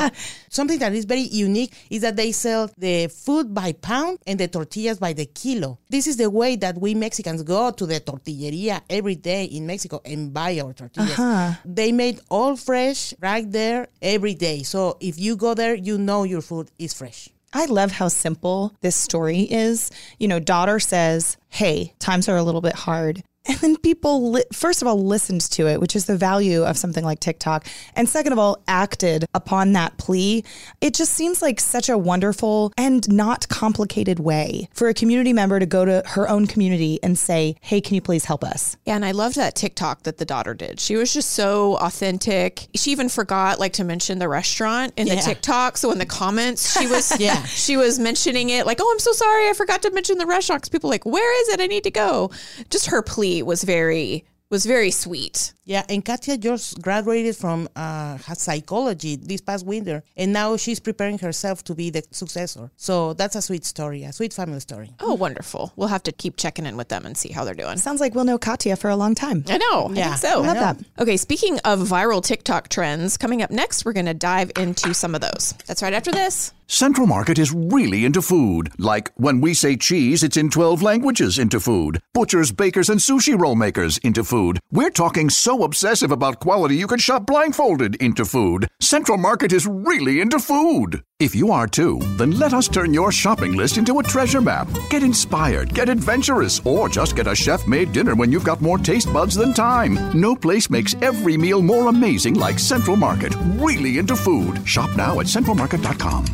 something 0.55 0.79
that 0.79 0.93
is 0.95 1.05
very 1.05 1.23
unique 1.23 1.73
is 1.91 2.03
that 2.03 2.17
they 2.17 2.33
sell 2.33 2.71
the 2.79 3.09
food 3.09 3.53
by 3.53 3.73
pound 3.73 4.19
and 4.27 4.39
the 4.39 4.49
tortillas 4.49 4.99
by 4.99 5.13
the 5.13 5.27
kilo. 5.27 5.79
This 5.89 6.07
is 6.07 6.17
the 6.17 6.31
way 6.31 6.57
that 6.57 6.79
we 6.79 6.95
Mexicans 6.95 7.43
go 7.43 7.71
to 7.71 7.87
the 7.87 8.01
tortilleria 8.01 8.81
every 8.89 9.17
day 9.17 9.45
in 9.45 9.67
Mexico 9.67 10.01
and 10.05 10.33
buy 10.33 10.59
our 10.61 10.73
tortillas. 10.73 11.19
Uh-huh. 11.19 11.55
They 11.65 11.93
made 11.93 12.21
all 12.31 12.57
fresh 12.57 13.15
right 13.21 13.51
there 13.51 13.89
every 14.01 14.35
day. 14.35 14.63
So 14.63 14.97
if 15.01 15.19
you 15.19 15.37
go 15.37 15.55
there, 15.55 15.75
you 15.75 15.99
know 15.99 16.23
your 16.23 16.41
food 16.41 16.71
is 16.79 16.95
fresh. 16.95 17.29
I 17.53 17.67
love 17.67 17.93
how 17.93 18.09
simple 18.09 18.75
this 18.81 18.97
story 18.97 19.43
is. 19.43 19.91
You 20.19 20.27
know, 20.27 20.41
daughter 20.41 20.81
says, 20.81 21.37
Hey, 21.49 21.95
times 22.01 22.29
are 22.29 22.37
a 22.37 22.43
little 22.43 22.61
bit 22.61 22.75
hard. 22.75 23.23
And 23.47 23.59
then 23.59 23.77
people, 23.77 24.31
li- 24.33 24.45
first 24.53 24.81
of 24.81 24.89
all, 24.89 25.05
listened 25.05 25.43
to 25.51 25.67
it, 25.69 25.79
which 25.81 25.95
is 25.95 26.07
the 26.07 26.17
value 26.17 26.65
of 26.65 26.79
something 26.79 27.05
like 27.05 27.21
TikTok. 27.21 27.67
And 27.95 28.09
second 28.09 28.33
of 28.33 28.39
all, 28.39 28.63
acted 28.69 29.27
upon 29.35 29.73
that 29.75 29.99
plea. 29.99 30.45
It 30.81 30.95
just 30.95 31.13
seems 31.13 31.43
like 31.43 31.61
such 31.61 31.89
a 31.91 31.99
wonderful 31.99 32.73
and 32.79 33.07
not 33.13 33.47
complicated 33.49 34.19
way 34.19 34.69
for 34.73 34.89
a 34.89 34.95
community 34.95 35.33
member 35.35 35.59
to 35.61 35.67
go 35.67 35.85
to 35.85 36.03
her 36.07 36.27
own 36.29 36.47
community 36.47 36.99
and 37.03 37.19
say, 37.19 37.57
Hey, 37.61 37.81
can 37.83 37.95
you 37.95 38.01
please 38.01 38.25
help 38.25 38.43
us? 38.45 38.77
Yeah, 38.87 38.97
and 38.97 39.05
I 39.05 39.11
loved 39.13 39.37
that 39.37 39.55
TikTok 39.55 40.05
that 40.05 40.17
the 40.17 40.25
daughter 40.25 40.55
did. 40.55 40.81
She 40.81 40.97
was 40.97 41.13
just 41.13 41.33
so 41.33 41.77
authentic. 41.79 42.67
She 42.75 42.93
even 42.93 43.09
forgot 43.11 43.61
like 43.61 43.75
to 43.75 43.85
mention 43.85 44.19
the 44.21 44.29
restaurant 44.29 44.95
in 44.97 45.07
the 45.09 45.17
TikTok. 45.17 45.77
So 45.77 45.91
in 45.93 45.99
the 45.99 46.07
comments, 46.07 46.79
she 46.79 46.87
was 46.87 47.13
Yeah. 47.21 47.43
she 47.45 47.77
was 47.77 47.99
mentioning 47.99 48.49
it 48.51 48.65
like, 48.67 48.79
"Oh, 48.81 48.91
I'm 48.91 48.99
so 48.99 49.13
sorry, 49.13 49.49
I 49.49 49.53
forgot 49.53 49.83
to 49.83 49.91
mention 49.91 50.19
the 50.19 50.27
restaurant." 50.27 50.63
Because 50.63 50.71
people 50.71 50.89
are 50.91 50.95
like, 50.95 51.05
"Where 51.07 51.43
is 51.43 51.49
it? 51.51 51.61
I 51.61 51.67
need 51.67 51.85
to 51.85 51.91
go." 51.91 52.31
Just 52.71 52.87
her 52.87 53.03
plea 53.03 53.34
was 53.43 53.65
very 53.65 54.25
was 54.51 54.67
very 54.67 54.91
sweet. 54.93 55.53
Yeah, 55.65 55.83
and 55.89 56.05
Katya 56.05 56.37
just 56.37 56.81
graduated 56.81 57.35
from 57.35 57.69
uh, 57.75 58.19
her 58.19 58.35
psychology 58.37 59.17
this 59.17 59.41
past 59.41 59.67
winter, 59.67 60.05
and 60.17 60.33
now 60.33 60.57
she's 60.57 60.79
preparing 60.79 61.19
herself 61.19 61.65
to 61.65 61.75
be 61.75 61.91
the 61.91 62.05
successor. 62.13 62.71
So 62.77 63.15
that's 63.15 63.35
a 63.35 63.43
sweet 63.43 63.65
story, 63.65 64.05
a 64.05 64.13
sweet 64.13 64.33
family 64.33 64.61
story. 64.61 64.91
Oh, 65.01 65.15
wonderful. 65.15 65.73
We'll 65.75 65.89
have 65.89 66.03
to 66.05 66.13
keep 66.13 66.37
checking 66.37 66.67
in 66.67 66.77
with 66.77 66.89
them 66.89 67.05
and 67.07 67.17
see 67.17 67.33
how 67.33 67.45
they're 67.45 67.55
doing. 67.55 67.79
Sounds 67.79 68.01
like 68.01 68.15
we'll 68.15 68.25
know 68.27 68.39
Katya 68.39 68.77
for 68.77 68.91
a 68.91 68.97
long 68.97 69.15
time. 69.17 69.45
I 69.49 69.57
know. 69.59 69.89
I 69.91 69.95
Yeah, 69.95 70.09
think 70.11 70.19
so. 70.33 70.45
I 70.45 70.47
love 70.47 70.57
that. 70.57 70.77
Okay, 71.01 71.17
speaking 71.17 71.59
of 71.61 71.81
viral 71.81 72.23
TikTok 72.23 72.69
trends, 72.69 73.17
coming 73.17 73.43
up 73.43 73.51
next, 73.51 73.85
we're 73.85 73.93
going 73.95 74.07
to 74.07 74.15
dive 74.15 74.53
into 74.57 74.95
some 74.95 75.15
of 75.17 75.21
those. 75.21 75.55
That's 75.67 75.83
right 75.83 75.95
after 75.95 76.13
this. 76.13 76.53
Central 76.67 77.07
Market 77.07 77.39
is 77.39 77.53
really 77.53 78.07
into 78.07 78.23
food. 78.23 78.73
Like 78.79 79.11
when 79.17 79.41
we 79.41 79.53
say 79.53 79.77
cheese, 79.77 80.23
it's 80.23 80.39
in 80.39 80.49
12 80.49 80.83
languages 80.83 81.39
into 81.39 81.61
food. 81.61 82.01
Butchers, 82.15 82.53
bakers, 82.53 82.89
and 82.89 83.01
sushi 83.01 83.39
roll 83.39 83.55
makers 83.55 83.99
into 83.99 84.25
food. 84.25 84.59
We're 84.73 84.91
talking 84.91 85.29
so 85.29 85.63
obsessive 85.63 86.11
about 86.11 86.41
quality 86.41 86.77
you 86.77 86.87
can 86.87 86.99
shop 86.99 87.27
blindfolded 87.27 87.97
into 87.97 88.25
food. 88.25 88.69
Central 88.81 89.19
Market 89.19 89.53
is 89.53 89.67
really 89.67 90.21
into 90.21 90.39
food. 90.39 91.03
If 91.21 91.33
you 91.33 91.53
are 91.53 91.69
too, 91.69 92.01
then 92.19 92.33
let 92.33 92.53
us 92.55 92.67
turn 92.67 92.93
your 92.93 93.13
shopping 93.13 93.53
list 93.53 93.79
into 93.79 94.01
a 94.01 94.03
treasure 94.03 94.41
map. 94.41 94.67
Get 94.91 95.05
inspired, 95.05 95.73
get 95.73 95.89
adventurous, 95.89 96.61
or 96.65 96.89
just 96.89 97.15
get 97.15 97.29
a 97.29 97.37
chef 97.37 97.69
made 97.69 97.93
dinner 97.93 98.17
when 98.17 98.33
you've 98.33 98.45
got 98.45 98.61
more 98.61 98.79
taste 98.79 99.13
buds 99.13 99.37
than 99.37 99.55
time. 99.55 99.97
No 100.13 100.35
place 100.35 100.69
makes 100.71 100.97
every 101.03 101.37
meal 101.37 101.63
more 101.63 101.89
amazing 101.89 102.35
like 102.35 102.59
Central 102.59 102.97
Market. 102.97 103.33
Really 103.55 103.99
into 103.99 104.17
food. 104.17 104.67
Shop 104.67 104.91
now 104.97 105.21
at 105.21 105.27
centralmarket.com. 105.27 106.25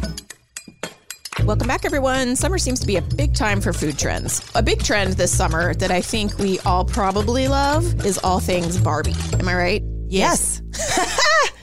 Welcome 1.44 1.68
back, 1.68 1.84
everyone. 1.84 2.34
Summer 2.34 2.56
seems 2.56 2.80
to 2.80 2.86
be 2.86 2.96
a 2.96 3.02
big 3.02 3.34
time 3.34 3.60
for 3.60 3.74
food 3.74 3.98
trends. 3.98 4.50
A 4.54 4.62
big 4.62 4.82
trend 4.82 5.12
this 5.12 5.36
summer 5.36 5.74
that 5.74 5.90
I 5.90 6.00
think 6.00 6.38
we 6.38 6.58
all 6.60 6.86
probably 6.86 7.48
love 7.48 8.06
is 8.06 8.18
all 8.24 8.40
things 8.40 8.78
Barbie. 8.78 9.14
Am 9.34 9.46
I 9.46 9.54
right? 9.54 9.99
Yes. 10.10 10.62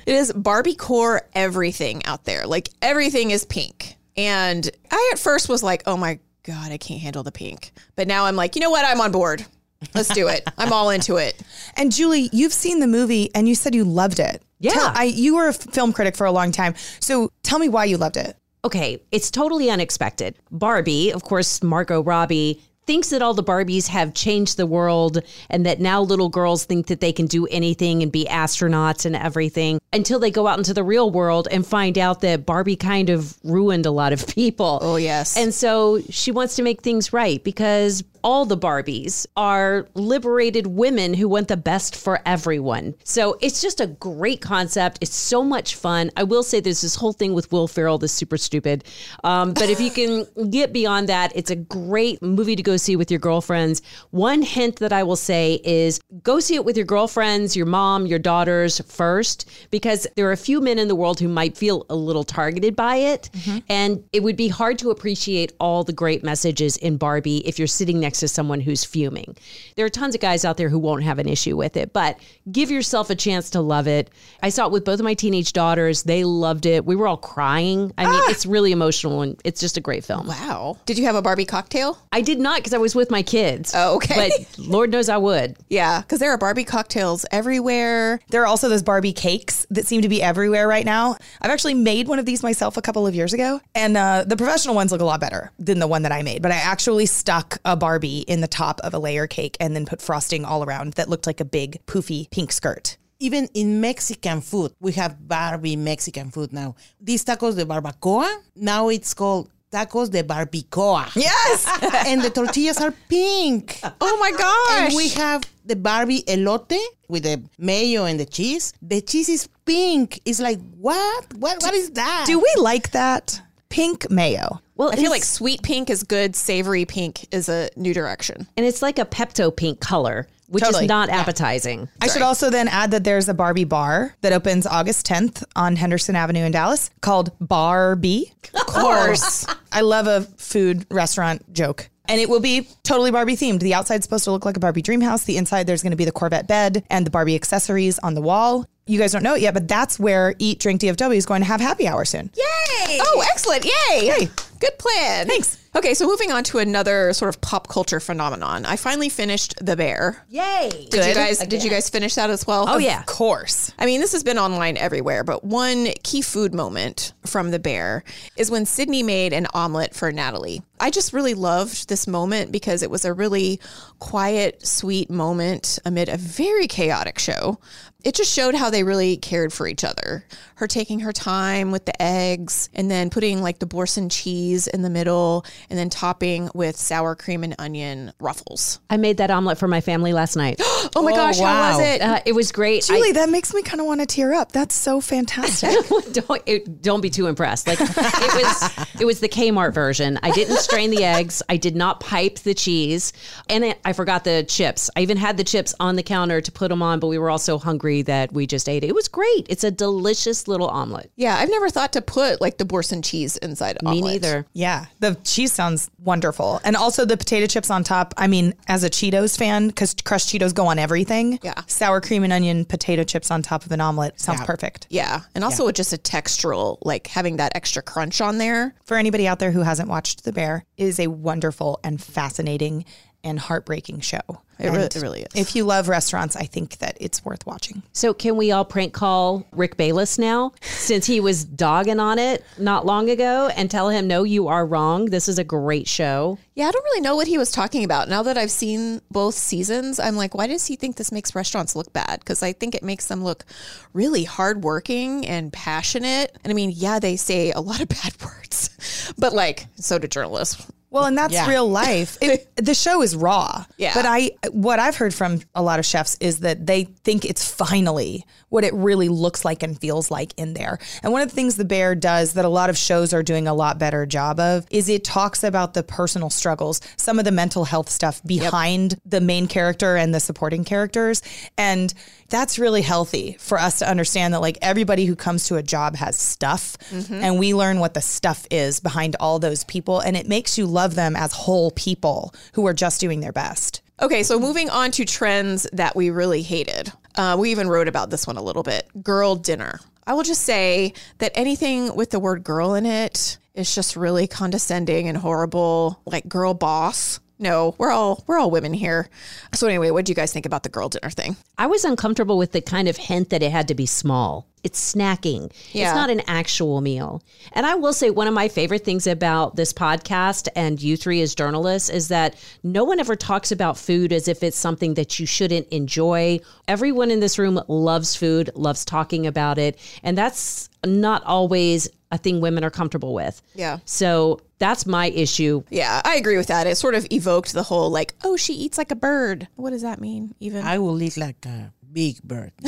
It 0.07 0.15
is 0.15 0.31
Barbiecore 0.31 1.19
everything 1.35 2.05
out 2.05 2.23
there. 2.23 2.47
Like 2.47 2.69
everything 2.81 3.31
is 3.31 3.43
pink. 3.43 3.97
And 4.15 4.69
I 4.89 5.09
at 5.11 5.19
first 5.19 5.49
was 5.49 5.61
like, 5.63 5.83
oh 5.85 5.97
my 5.97 6.19
God, 6.43 6.71
I 6.71 6.77
can't 6.77 7.01
handle 7.01 7.23
the 7.23 7.31
pink. 7.33 7.73
But 7.97 8.07
now 8.07 8.23
I'm 8.23 8.37
like, 8.37 8.55
you 8.55 8.61
know 8.61 8.69
what? 8.69 8.85
I'm 8.85 9.01
on 9.01 9.11
board. 9.11 9.45
Let's 9.93 10.07
do 10.07 10.29
it. 10.29 10.47
I'm 10.57 10.71
all 10.71 10.91
into 10.91 11.17
it. 11.17 11.35
And 11.75 11.91
Julie, 11.91 12.29
you've 12.31 12.53
seen 12.53 12.79
the 12.79 12.87
movie 12.87 13.29
and 13.35 13.49
you 13.49 13.53
said 13.53 13.75
you 13.75 13.83
loved 13.83 14.19
it. 14.19 14.41
Yeah. 14.61 14.71
Tell- 14.71 14.93
I, 14.95 15.03
you 15.03 15.35
were 15.35 15.49
a 15.49 15.53
film 15.53 15.91
critic 15.91 16.15
for 16.15 16.25
a 16.25 16.31
long 16.31 16.53
time. 16.53 16.73
So 17.01 17.29
tell 17.43 17.59
me 17.59 17.67
why 17.67 17.83
you 17.83 17.97
loved 17.97 18.15
it. 18.15 18.37
okay, 18.63 19.01
it's 19.11 19.29
totally 19.29 19.69
unexpected. 19.69 20.37
Barbie, 20.51 21.11
of 21.11 21.21
course, 21.23 21.61
Margot 21.61 22.01
Robbie 22.01 22.61
thinks 22.87 23.09
that 23.09 23.21
all 23.21 23.33
the 23.33 23.43
Barbies 23.43 23.87
have 23.87 24.13
changed 24.13 24.57
the 24.57 24.65
world 24.65 25.21
and 25.49 25.65
that 25.65 25.79
now 25.79 26.01
little 26.01 26.29
girls 26.29 26.65
think 26.65 26.87
that 26.87 27.01
they 27.01 27.11
can 27.11 27.27
do 27.27 27.45
anything 27.47 28.01
and 28.01 28.11
be 28.11 28.25
astronauts 28.25 29.05
and 29.05 29.15
everything 29.15 29.79
until 29.93 30.19
they 30.19 30.31
go 30.31 30.47
out 30.47 30.57
into 30.57 30.73
the 30.73 30.83
real 30.83 31.11
world 31.11 31.47
and 31.51 31.65
find 31.65 31.97
out 31.97 32.21
that 32.21 32.45
Barbie 32.45 32.75
kind 32.75 33.09
of 33.09 33.37
ruined 33.43 33.85
a 33.85 33.91
lot 33.91 34.13
of 34.13 34.25
people. 34.35 34.79
Oh, 34.81 34.95
yes. 34.95 35.37
And 35.37 35.53
so 35.53 36.01
she 36.09 36.31
wants 36.31 36.55
to 36.55 36.63
make 36.63 36.81
things 36.81 37.13
right 37.13 37.43
because 37.43 38.03
all 38.23 38.45
the 38.45 38.57
Barbies 38.57 39.25
are 39.35 39.87
liberated 39.93 40.67
women 40.67 41.13
who 41.13 41.29
want 41.29 41.47
the 41.47 41.57
best 41.57 41.95
for 41.95 42.19
everyone. 42.25 42.95
So 43.03 43.37
it's 43.41 43.61
just 43.61 43.79
a 43.79 43.87
great 43.87 44.41
concept. 44.41 44.99
It's 45.01 45.15
so 45.15 45.43
much 45.43 45.75
fun. 45.75 46.11
I 46.17 46.23
will 46.23 46.43
say 46.43 46.59
there's 46.59 46.81
this 46.81 46.95
whole 46.95 47.13
thing 47.13 47.33
with 47.33 47.51
Will 47.51 47.67
Ferrell 47.67 47.97
that's 47.97 48.13
super 48.13 48.37
stupid. 48.37 48.83
Um, 49.23 49.53
but 49.53 49.69
if 49.69 49.79
you 49.79 49.91
can 49.91 50.25
get 50.49 50.73
beyond 50.73 51.09
that, 51.09 51.31
it's 51.35 51.51
a 51.51 51.55
great 51.55 52.21
movie 52.21 52.55
to 52.55 52.63
go 52.63 52.76
see 52.77 52.95
with 52.95 53.11
your 53.11 53.19
girlfriends. 53.19 53.81
One 54.11 54.41
hint 54.41 54.77
that 54.77 54.93
I 54.93 55.03
will 55.03 55.15
say 55.15 55.59
is 55.63 55.99
go 56.23 56.39
see 56.39 56.55
it 56.55 56.65
with 56.65 56.77
your 56.77 56.85
girlfriends, 56.85 57.55
your 57.55 57.65
mom, 57.65 58.05
your 58.05 58.19
daughters 58.19 58.79
first, 58.81 59.49
because 59.71 60.07
there 60.15 60.27
are 60.27 60.31
a 60.31 60.37
few 60.37 60.61
men 60.61 60.79
in 60.79 60.87
the 60.87 60.95
world 60.95 61.19
who 61.19 61.27
might 61.27 61.57
feel 61.57 61.85
a 61.89 61.95
little 61.95 62.23
targeted 62.23 62.75
by 62.75 62.95
it. 62.95 63.29
Mm-hmm. 63.33 63.57
And 63.69 64.03
it 64.13 64.23
would 64.23 64.37
be 64.37 64.47
hard 64.47 64.79
to 64.79 64.91
appreciate 64.91 65.53
all 65.59 65.83
the 65.83 65.93
great 65.93 66.23
messages 66.23 66.77
in 66.77 66.97
Barbie 66.97 67.47
if 67.47 67.57
you're 67.57 67.67
sitting 67.67 67.99
next 67.99 68.19
to 68.19 68.27
someone 68.27 68.61
who's 68.61 68.83
fuming. 68.83 69.35
There 69.75 69.85
are 69.85 69.89
tons 69.89 70.15
of 70.15 70.21
guys 70.21 70.45
out 70.45 70.57
there 70.57 70.69
who 70.69 70.79
won't 70.79 71.03
have 71.03 71.19
an 71.19 71.27
issue 71.27 71.55
with 71.57 71.77
it, 71.77 71.93
but 71.93 72.19
give 72.51 72.71
yourself 72.71 73.09
a 73.09 73.15
chance 73.15 73.49
to 73.51 73.61
love 73.61 73.87
it. 73.87 74.09
I 74.41 74.49
saw 74.49 74.67
it 74.67 74.71
with 74.71 74.85
both 74.85 74.99
of 74.99 75.03
my 75.03 75.13
teenage 75.13 75.53
daughters. 75.53 76.03
They 76.03 76.23
loved 76.23 76.65
it. 76.65 76.85
We 76.85 76.95
were 76.95 77.07
all 77.07 77.17
crying. 77.17 77.93
I 77.97 78.05
mean, 78.05 78.13
ah! 78.13 78.29
it's 78.29 78.45
really 78.45 78.71
emotional 78.71 79.21
and 79.21 79.39
it's 79.43 79.59
just 79.59 79.77
a 79.77 79.81
great 79.81 80.03
film. 80.03 80.27
Wow. 80.27 80.77
Did 80.85 80.97
you 80.97 81.05
have 81.05 81.15
a 81.15 81.21
Barbie 81.21 81.45
cocktail? 81.45 81.97
I 82.11 82.21
did 82.21 82.39
not 82.39 82.63
because 82.67 82.75
I 82.75 82.81
was 82.81 82.95
with 82.95 83.09
my 83.09 83.23
kids. 83.23 83.71
Oh, 83.73 83.95
okay. 83.95 84.29
But 84.29 84.59
Lord 84.59 84.91
knows 84.91 85.07
I 85.07 85.15
would. 85.15 85.55
Yeah, 85.69 86.01
because 86.01 86.19
there 86.19 86.31
are 86.31 86.37
Barbie 86.37 86.65
cocktails 86.65 87.25
everywhere. 87.31 88.19
There 88.29 88.41
are 88.43 88.45
also 88.45 88.67
those 88.67 88.83
Barbie 88.83 89.13
cakes 89.13 89.65
that 89.69 89.87
seem 89.87 90.01
to 90.01 90.09
be 90.09 90.21
everywhere 90.21 90.67
right 90.67 90.83
now. 90.83 91.15
I've 91.41 91.51
actually 91.51 91.75
made 91.75 92.09
one 92.09 92.19
of 92.19 92.25
these 92.25 92.43
myself 92.43 92.75
a 92.75 92.81
couple 92.81 93.07
of 93.07 93.15
years 93.15 93.33
ago, 93.33 93.61
and 93.73 93.95
uh, 93.95 94.25
the 94.27 94.35
professional 94.35 94.75
ones 94.75 94.91
look 94.91 94.99
a 94.99 95.05
lot 95.05 95.21
better 95.21 95.51
than 95.57 95.79
the 95.79 95.87
one 95.87 96.01
that 96.01 96.11
I 96.11 96.23
made. 96.23 96.41
But 96.41 96.51
I 96.51 96.55
actually 96.55 97.05
stuck 97.05 97.57
a 97.63 97.77
Barbie 97.77 98.19
in 98.19 98.41
the 98.41 98.47
top 98.49 98.81
of 98.81 98.93
a 98.93 98.99
layer 98.99 99.27
cake 99.27 99.55
and 99.61 99.73
then 99.73 99.85
put 99.85 100.01
frosting 100.01 100.43
all 100.43 100.65
around 100.65 100.93
that 100.93 101.07
looked 101.07 101.25
like 101.25 101.39
a 101.39 101.45
big 101.45 101.85
poofy 101.85 102.29
pink 102.31 102.51
skirt. 102.51 102.97
Even 103.19 103.47
in 103.53 103.81
Mexican 103.81 104.41
food, 104.41 104.73
we 104.79 104.91
have 104.91 105.27
Barbie 105.27 105.75
Mexican 105.75 106.29
food 106.29 106.53
now. 106.53 106.75
These 106.99 107.25
tacos 107.25 107.55
de 107.55 107.65
barbacoa, 107.65 108.27
now 108.55 108.89
it's 108.89 109.13
called 109.13 109.49
tacos 109.71 110.09
de 110.09 110.23
barbacoa. 110.23 111.09
Yes. 111.15 111.65
and 112.07 112.21
the 112.21 112.29
tortillas 112.29 112.79
are 112.79 112.93
pink. 113.09 113.79
Oh 114.01 114.17
my 114.19 114.31
gosh. 114.31 114.87
And 114.87 114.95
we 114.95 115.09
have 115.09 115.43
the 115.65 115.75
Barbie 115.75 116.23
elote 116.23 116.79
with 117.07 117.23
the 117.23 117.41
mayo 117.57 118.05
and 118.05 118.19
the 118.19 118.25
cheese. 118.25 118.73
The 118.81 119.01
cheese 119.01 119.29
is 119.29 119.47
pink. 119.65 120.21
It's 120.25 120.39
like 120.39 120.59
what? 120.77 121.33
What? 121.35 121.61
What 121.61 121.73
is 121.73 121.91
that? 121.91 122.25
Do 122.27 122.39
we 122.39 122.53
like 122.57 122.91
that? 122.91 123.41
Pink 123.69 124.09
mayo. 124.09 124.61
Well, 124.77 124.91
I 124.91 124.95
feel 124.95 125.09
like 125.11 125.23
sweet 125.23 125.61
pink 125.63 125.89
is 125.89 126.03
good, 126.03 126.35
savory 126.35 126.85
pink 126.85 127.25
is 127.33 127.49
a 127.49 127.69
new 127.75 127.93
direction. 127.93 128.47
and 128.55 128.65
it's 128.65 128.81
like 128.81 128.99
a 128.99 129.05
Pepto 129.05 129.55
pink 129.55 129.79
color, 129.79 130.27
which 130.47 130.63
Totally. 130.63 130.85
is 130.85 130.89
not 130.89 131.09
appetizing. 131.09 131.89
I 132.01 132.07
should 132.07 132.21
also 132.21 132.49
then 132.49 132.67
add 132.67 132.91
that 132.91 133.03
there's 133.03 133.27
a 133.27 133.33
Barbie 133.33 133.63
bar 133.65 134.15
that 134.21 134.31
opens 134.33 134.65
August 134.67 135.05
10th 135.07 135.43
on 135.55 135.75
Henderson 135.75 136.15
Avenue 136.15 136.45
in 136.45 136.51
Dallas 136.51 136.89
called 137.01 137.31
Barbie. 137.41 138.31
Of 138.53 138.65
course. 138.67 139.45
I 139.71 139.81
love 139.81 140.07
a 140.07 140.21
food 140.37 140.85
restaurant 140.91 141.51
joke. 141.53 141.89
And 142.09 142.21
it 142.21 142.29
will 142.29 142.39
be 142.39 142.67
totally 142.83 143.11
Barbie 143.11 143.35
themed. 143.35 143.59
The 143.59 143.73
outside's 143.73 144.05
supposed 144.05 144.23
to 144.23 144.31
look 144.31 144.45
like 144.45 144.55
a 144.55 144.61
Barbie 144.61 144.81
dream 144.81 145.01
house. 145.01 145.25
The 145.25 145.35
inside, 145.35 145.67
there's 145.67 145.83
going 145.83 145.91
to 145.91 145.97
be 145.97 146.05
the 146.05 146.11
Corvette 146.13 146.47
bed 146.47 146.85
and 146.89 147.05
the 147.05 147.09
Barbie 147.11 147.35
accessories 147.35 147.99
on 147.99 148.13
the 148.13 148.21
wall. 148.21 148.65
You 148.87 148.97
guys 148.97 149.11
don't 149.11 149.23
know 149.23 149.35
it 149.35 149.41
yet, 149.41 149.53
but 149.53 149.67
that's 149.67 149.99
where 149.99 150.33
Eat 150.39 150.59
Drink 150.59 150.79
DFW 150.81 151.15
is 151.17 151.25
going 151.25 151.41
to 151.41 151.47
have 151.47 151.59
happy 151.59 151.87
hour 151.87 152.05
soon. 152.05 152.29
Yay! 152.35 152.99
Oh, 153.01 153.23
excellent. 153.29 153.65
Yay. 153.65 154.07
Yay. 154.07 154.29
Good 154.59 154.77
plan. 154.79 155.27
Thanks. 155.27 155.57
Okay, 155.77 155.93
so 155.93 156.07
moving 156.07 156.31
on 156.31 156.43
to 156.45 156.57
another 156.57 157.13
sort 157.13 157.29
of 157.29 157.39
pop 157.39 157.67
culture 157.67 157.99
phenomenon. 157.99 158.65
I 158.65 158.77
finally 158.77 159.09
finished 159.09 159.63
The 159.63 159.75
Bear. 159.75 160.25
Yay! 160.27 160.87
Did 160.89 161.05
you 161.05 161.13
guys 161.13 161.37
did 161.37 161.63
you 161.63 161.69
guys 161.69 161.87
finish 161.87 162.15
that 162.15 162.31
as 162.31 162.47
well? 162.47 162.65
Oh, 162.67 162.79
yeah. 162.79 163.01
Of 163.01 163.05
course. 163.05 163.71
I 163.77 163.85
mean, 163.85 164.01
this 164.01 164.11
has 164.13 164.23
been 164.23 164.39
online 164.39 164.75
everywhere, 164.75 165.23
but 165.23 165.43
one 165.43 165.89
key 166.01 166.23
food 166.23 166.55
moment 166.55 167.13
from 167.27 167.51
The 167.51 167.59
Bear 167.59 168.03
is 168.35 168.49
when 168.49 168.65
Sydney 168.65 169.03
made 169.03 169.33
an 169.33 169.45
omelet 169.53 169.93
for 169.93 170.11
Natalie. 170.11 170.63
I 170.79 170.89
just 170.89 171.13
really 171.13 171.33
loved 171.33 171.89
this 171.89 172.07
moment 172.07 172.51
because 172.51 172.83
it 172.83 172.91
was 172.91 173.03
a 173.05 173.13
really 173.13 173.59
quiet, 173.99 174.65
sweet 174.65 175.09
moment 175.09 175.79
amid 175.85 176.07
a 176.09 176.17
very 176.17 176.67
chaotic 176.67 177.17
show. 177.17 177.59
It 178.03 178.13
just 178.13 178.31
showed 178.31 178.53
how 178.53 178.69
they 178.69 178.83
really 178.83 179.17
cared 179.17 179.51
for 179.51 179.67
each 179.67 179.83
other. 179.83 180.23
Her 180.55 180.67
taking 180.67 180.99
her 180.99 181.11
time 181.11 181.71
with 181.71 181.85
the 181.85 181.99
eggs 182.01 182.69
and 182.73 182.91
then 182.91 183.09
putting 183.09 183.41
like 183.41 183.57
the 183.57 183.65
Boursin 183.65 184.07
cheese 184.09 184.67
in 184.67 184.83
the 184.83 184.89
middle 184.89 185.45
and 185.69 185.77
then 185.77 185.89
topping 185.89 186.49
with 186.53 186.75
sour 186.77 187.15
cream 187.15 187.43
and 187.43 187.55
onion 187.59 188.13
ruffles. 188.19 188.79
I 188.89 188.97
made 188.97 189.17
that 189.17 189.31
omelet 189.31 189.57
for 189.57 189.67
my 189.67 189.81
family 189.81 190.13
last 190.13 190.35
night. 190.35 190.61
Oh 190.95 191.03
my 191.03 191.11
gosh, 191.11 191.37
how 191.39 191.71
was 191.77 191.79
it? 191.85 192.01
Uh, 192.01 192.21
it 192.25 192.33
was 192.33 192.51
great. 192.51 192.89
I- 192.89 192.95
Julie, 192.95 193.11
that 193.13 193.29
makes 193.29 193.53
me 193.53 193.61
kind 193.61 193.81
of 193.81 193.87
want 193.87 193.99
to 193.99 194.05
tear 194.05 194.33
up. 194.33 194.51
That's 194.51 194.73
so 194.73 195.01
fantastic. 195.01 195.69
don't 196.13 196.41
it, 196.45 196.81
don't 196.81 197.01
be 197.01 197.09
too 197.09 197.27
impressed. 197.27 197.67
Like 197.67 197.79
it 197.81 197.87
was 197.97 198.87
it 199.01 199.05
was 199.05 199.19
the 199.19 199.27
Kmart 199.27 199.73
version. 199.73 200.17
I 200.23 200.31
didn't 200.31 200.57
strain 200.57 200.89
the 200.89 201.03
eggs. 201.03 201.43
I 201.49 201.57
did 201.57 201.75
not 201.75 201.99
pipe 201.99 202.39
the 202.39 202.53
cheese, 202.53 203.11
and 203.49 203.65
it, 203.65 203.79
I 203.83 203.93
forgot 203.93 204.23
the 204.23 204.45
chips. 204.47 204.89
I 204.95 205.01
even 205.01 205.17
had 205.17 205.37
the 205.37 205.43
chips 205.43 205.75
on 205.79 205.97
the 205.97 206.03
counter 206.03 206.39
to 206.41 206.51
put 206.51 206.69
them 206.69 206.81
on, 206.81 206.99
but 206.99 207.07
we 207.07 207.17
were 207.17 207.29
all 207.29 207.37
so 207.39 207.57
hungry 207.59 208.01
that 208.03 208.31
we 208.31 208.47
just 208.47 208.69
ate 208.69 208.83
it. 208.83 208.87
It 208.87 208.95
was 208.95 209.07
great. 209.07 209.45
It's 209.49 209.63
a 209.65 209.71
delicious 209.71 210.47
little 210.47 210.67
omelet. 210.69 211.11
Yeah, 211.15 211.35
I've 211.37 211.49
never 211.49 211.69
thought 211.69 211.93
to 211.93 212.01
put 212.01 212.39
like 212.39 212.57
the 212.57 212.65
Boursin 212.65 213.01
cheese 213.01 213.35
inside 213.37 213.77
Me 213.83 213.89
omelet. 213.89 214.03
Me 214.03 214.11
neither. 214.11 214.45
Yeah, 214.53 214.85
the 214.99 215.15
cheese 215.23 215.51
sounds 215.57 215.91
wonderful. 216.01 216.61
And 216.63 216.77
also 216.77 217.03
the 217.03 217.17
potato 217.17 217.47
chips 217.47 217.69
on 217.69 217.83
top. 217.83 218.13
I 218.15 218.27
mean, 218.27 218.53
as 218.67 218.85
a 218.85 218.89
Cheetos 218.89 219.37
fan, 219.37 219.67
because 219.67 219.93
crushed 220.05 220.29
Cheetos 220.29 220.53
go 220.53 220.67
on 220.67 220.79
everything. 220.79 221.39
Yeah. 221.43 221.61
Sour 221.67 221.99
cream 221.99 222.23
and 222.23 222.31
onion 222.31 222.63
potato 222.63 223.03
chips 223.03 223.29
on 223.29 223.41
top 223.41 223.65
of 223.65 223.71
an 223.73 223.81
omelet 223.81 224.19
sounds 224.21 224.41
perfect. 224.45 224.87
Yeah, 224.89 225.21
and 225.35 225.43
also 225.43 225.65
with 225.65 225.75
just 225.75 225.91
a 225.91 225.97
textural, 225.97 226.77
like 226.81 227.07
having 227.07 227.37
that 227.37 227.55
extra 227.55 227.81
crunch 227.81 228.21
on 228.21 228.37
there. 228.37 228.73
For 228.85 228.95
anybody 228.95 229.27
out 229.27 229.39
there 229.39 229.51
who 229.51 229.61
hasn't 229.61 229.89
watched 229.89 230.23
The 230.23 230.31
Bear, 230.31 230.63
it 230.77 230.83
is 230.85 230.99
a 230.99 231.07
wonderful 231.07 231.79
and 231.83 232.01
fascinating 232.01 232.85
and 233.23 233.39
heartbreaking 233.39 234.01
show. 234.01 234.41
It 234.59 234.71
re- 234.71 234.83
it 234.83 234.95
really 234.95 235.21
is. 235.21 235.27
If 235.35 235.55
you 235.55 235.65
love 235.65 235.87
restaurants, 235.87 236.35
I 236.35 236.45
think 236.45 236.79
that 236.79 236.97
it's 236.99 237.23
worth 237.23 237.45
watching. 237.45 237.83
So 237.93 238.13
can 238.13 238.37
we 238.37 238.51
all 238.51 238.65
prank 238.65 238.91
call 238.91 239.45
Rick 239.51 239.77
Bayless 239.77 240.17
now, 240.17 240.53
since 240.61 241.05
he 241.05 241.19
was 241.19 241.45
dogging 241.45 241.99
on 241.99 242.17
it 242.17 242.43
not 242.57 242.85
long 242.85 243.09
ago, 243.09 243.51
and 243.55 243.69
tell 243.69 243.89
him 243.89 244.07
no, 244.07 244.23
you 244.23 244.47
are 244.47 244.65
wrong. 244.65 245.05
This 245.05 245.27
is 245.27 245.37
a 245.37 245.43
great 245.43 245.87
show. 245.87 246.39
Yeah, 246.55 246.67
I 246.67 246.71
don't 246.71 246.83
really 246.85 247.01
know 247.01 247.15
what 247.15 247.27
he 247.27 247.37
was 247.37 247.51
talking 247.51 247.83
about. 247.83 248.09
Now 248.09 248.23
that 248.23 248.37
I've 248.37 248.49
seen 248.49 249.01
both 249.11 249.35
seasons, 249.35 249.99
I'm 249.99 250.15
like, 250.15 250.33
why 250.33 250.47
does 250.47 250.65
he 250.65 250.75
think 250.75 250.95
this 250.95 251.11
makes 251.11 251.35
restaurants 251.35 251.75
look 251.75 251.93
bad? 251.93 252.19
Because 252.19 252.41
I 252.41 252.53
think 252.53 252.73
it 252.73 252.83
makes 252.83 253.07
them 253.07 253.23
look 253.23 253.45
really 253.93 254.23
hardworking 254.23 255.27
and 255.27 255.53
passionate. 255.53 256.35
And 256.43 256.49
I 256.49 256.55
mean, 256.55 256.71
yeah, 256.75 256.97
they 256.97 257.15
say 257.15 257.51
a 257.51 257.61
lot 257.61 257.81
of 257.81 257.89
bad 257.89 258.15
words, 258.23 259.13
but 259.19 259.33
like, 259.33 259.67
so 259.75 259.99
do 259.99 260.07
journalists. 260.07 260.65
Well, 260.97 261.05
and 261.05 261.17
that's 261.17 261.33
Yeah. 261.33 261.47
real 261.47 261.69
life. 261.69 262.17
It, 262.21 262.49
the 262.55 262.73
show 262.73 263.03
is 263.03 263.15
raw. 263.15 263.65
Yeah. 263.77 263.93
But 263.93 264.05
I, 264.05 264.31
what 264.51 264.79
I've 264.79 264.95
heard 264.95 265.13
from 265.13 265.41
a 265.53 265.61
lot 265.61 265.77
of 265.77 265.85
chefs 265.85 266.17
is 266.19 266.39
that 266.39 266.65
they 266.65 266.85
think 267.03 267.23
it's 267.23 267.49
finally 267.49 268.25
what 268.49 268.63
it 268.63 268.73
really 268.73 269.09
looks 269.09 269.43
like 269.43 269.61
and 269.61 269.79
feels 269.79 270.09
like 270.09 270.33
in 270.37 270.53
there. 270.53 270.79
And 271.03 271.11
one 271.11 271.21
of 271.21 271.29
the 271.29 271.35
things 271.35 271.55
The 271.55 271.65
Bear 271.65 271.95
does 271.95 272.33
that 272.33 272.45
a 272.45 272.49
lot 272.49 272.69
of 272.69 272.77
shows 272.77 273.13
are 273.13 273.21
doing 273.21 273.47
a 273.47 273.53
lot 273.53 273.77
better 273.77 274.05
job 274.05 274.39
of 274.39 274.65
is 274.71 274.89
it 274.89 275.03
talks 275.03 275.43
about 275.43 275.73
the 275.73 275.83
personal 275.83 276.29
struggles, 276.29 276.81
some 276.95 277.19
of 277.19 277.25
the 277.25 277.31
mental 277.31 277.65
health 277.65 277.89
stuff 277.89 278.23
behind 278.23 278.99
the 279.05 279.21
main 279.21 279.47
character 279.47 279.97
and 279.97 280.15
the 280.15 280.19
supporting 280.19 280.63
characters. 280.63 281.21
And 281.57 281.93
that's 282.29 282.59
really 282.59 282.81
healthy 282.81 283.37
for 283.39 283.57
us 283.57 283.79
to 283.79 283.89
understand 283.89 284.33
that 284.33 284.41
like 284.41 284.57
everybody 284.61 285.05
who 285.05 285.15
comes 285.15 285.47
to 285.47 285.55
a 285.55 285.63
job 285.63 285.95
has 285.95 286.17
stuff 286.17 286.77
mm-hmm. 286.89 287.13
and 287.13 287.39
we 287.39 287.53
learn 287.53 287.79
what 287.79 287.93
the 287.93 288.01
stuff 288.01 288.45
is 288.51 288.79
behind 288.79 289.15
all 289.19 289.39
those 289.39 289.63
people 289.63 289.99
and 289.99 290.17
it 290.17 290.27
makes 290.27 290.57
you 290.57 290.65
love 290.65 290.86
them 290.95 291.15
as 291.15 291.33
whole 291.33 291.71
people 291.71 292.33
who 292.53 292.67
are 292.67 292.73
just 292.73 292.99
doing 293.01 293.19
their 293.19 293.31
best. 293.31 293.81
Okay, 293.99 294.21
so 294.23 294.39
moving 294.39 294.69
on 294.69 294.91
to 294.91 295.05
trends 295.05 295.67
that 295.73 295.95
we 295.95 296.09
really 296.09 296.43
hated. 296.43 296.91
Uh, 297.15 297.35
we 297.39 297.49
even 297.49 297.67
wrote 297.67 297.87
about 297.87 298.11
this 298.11 298.27
one 298.27 298.37
a 298.37 298.43
little 298.43 298.63
bit 298.63 298.87
girl 299.03 299.35
dinner. 299.35 299.79
I 300.05 300.13
will 300.13 300.23
just 300.23 300.43
say 300.43 300.93
that 301.17 301.31
anything 301.35 301.95
with 301.95 302.11
the 302.11 302.19
word 302.19 302.43
girl 302.43 302.75
in 302.75 302.85
it 302.85 303.37
is 303.55 303.73
just 303.73 303.95
really 303.95 304.27
condescending 304.27 305.07
and 305.07 305.17
horrible, 305.17 305.99
like 306.05 306.29
girl 306.29 306.53
boss. 306.53 307.19
No, 307.39 307.75
we're 307.77 307.91
all 307.91 308.23
we're 308.25 308.39
all 308.39 308.49
women 308.49 308.73
here. 308.73 309.09
So 309.53 309.67
anyway, 309.67 309.91
what 309.91 310.05
do 310.05 310.11
you 310.11 310.15
guys 310.15 310.33
think 310.33 310.45
about 310.45 310.63
the 310.63 310.69
girl 310.69 310.89
dinner 310.89 311.09
thing? 311.11 311.35
I 311.57 311.67
was 311.67 311.83
uncomfortable 311.85 312.37
with 312.37 312.51
the 312.51 312.61
kind 312.61 312.87
of 312.87 312.97
hint 312.97 313.29
that 313.29 313.43
it 313.43 313.51
had 313.51 313.67
to 313.67 313.75
be 313.75 313.85
small. 313.85 314.47
It's 314.63 314.93
snacking. 314.93 315.51
Yeah. 315.71 315.89
It's 315.89 315.95
not 315.95 316.09
an 316.09 316.21
actual 316.27 316.81
meal. 316.81 317.21
And 317.53 317.65
I 317.65 317.75
will 317.75 317.93
say 317.93 318.09
one 318.09 318.27
of 318.27 318.33
my 318.33 318.47
favorite 318.47 318.83
things 318.83 319.05
about 319.05 319.55
this 319.55 319.71
podcast 319.71 320.47
and 320.55 320.81
you 320.81 320.97
three 320.97 321.21
as 321.21 321.35
journalists 321.35 321.89
is 321.89 322.07
that 322.07 322.35
no 322.63 322.83
one 322.83 322.99
ever 322.99 323.15
talks 323.15 323.51
about 323.51 323.77
food 323.77 324.11
as 324.11 324.27
if 324.27 324.41
it's 324.41 324.57
something 324.57 324.95
that 324.95 325.19
you 325.19 325.25
shouldn't 325.25 325.67
enjoy. 325.67 326.39
Everyone 326.67 327.11
in 327.11 327.19
this 327.19 327.37
room 327.37 327.61
loves 327.67 328.15
food, 328.15 328.49
loves 328.55 328.83
talking 328.83 329.27
about 329.27 329.57
it, 329.57 329.79
and 330.03 330.17
that's 330.17 330.69
not 330.83 331.23
always 331.23 331.87
a 332.11 332.17
thing 332.17 332.41
women 332.41 332.63
are 332.63 332.71
comfortable 332.71 333.13
with. 333.13 333.41
Yeah. 333.53 333.77
So 333.85 334.41
that's 334.59 334.85
my 334.85 335.09
issue. 335.09 335.63
Yeah, 335.69 336.01
I 336.03 336.15
agree 336.15 336.37
with 336.37 336.47
that. 336.47 336.67
It 336.67 336.77
sort 336.77 336.95
of 336.95 337.07
evoked 337.11 337.53
the 337.53 337.63
whole 337.63 337.89
like, 337.89 338.15
oh, 338.23 338.37
she 338.37 338.53
eats 338.53 338.77
like 338.77 338.91
a 338.91 338.95
bird. 338.95 339.47
What 339.55 339.71
does 339.71 339.83
that 339.83 340.01
mean? 340.01 340.33
Even 340.39 340.65
I 340.65 340.79
will 340.79 341.01
eat 341.01 341.17
like 341.17 341.45
a 341.45 341.71
big 341.91 342.21
bird. 342.23 342.51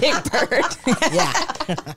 big 0.00 0.30
bird. 0.30 0.64
yeah. 1.12 1.32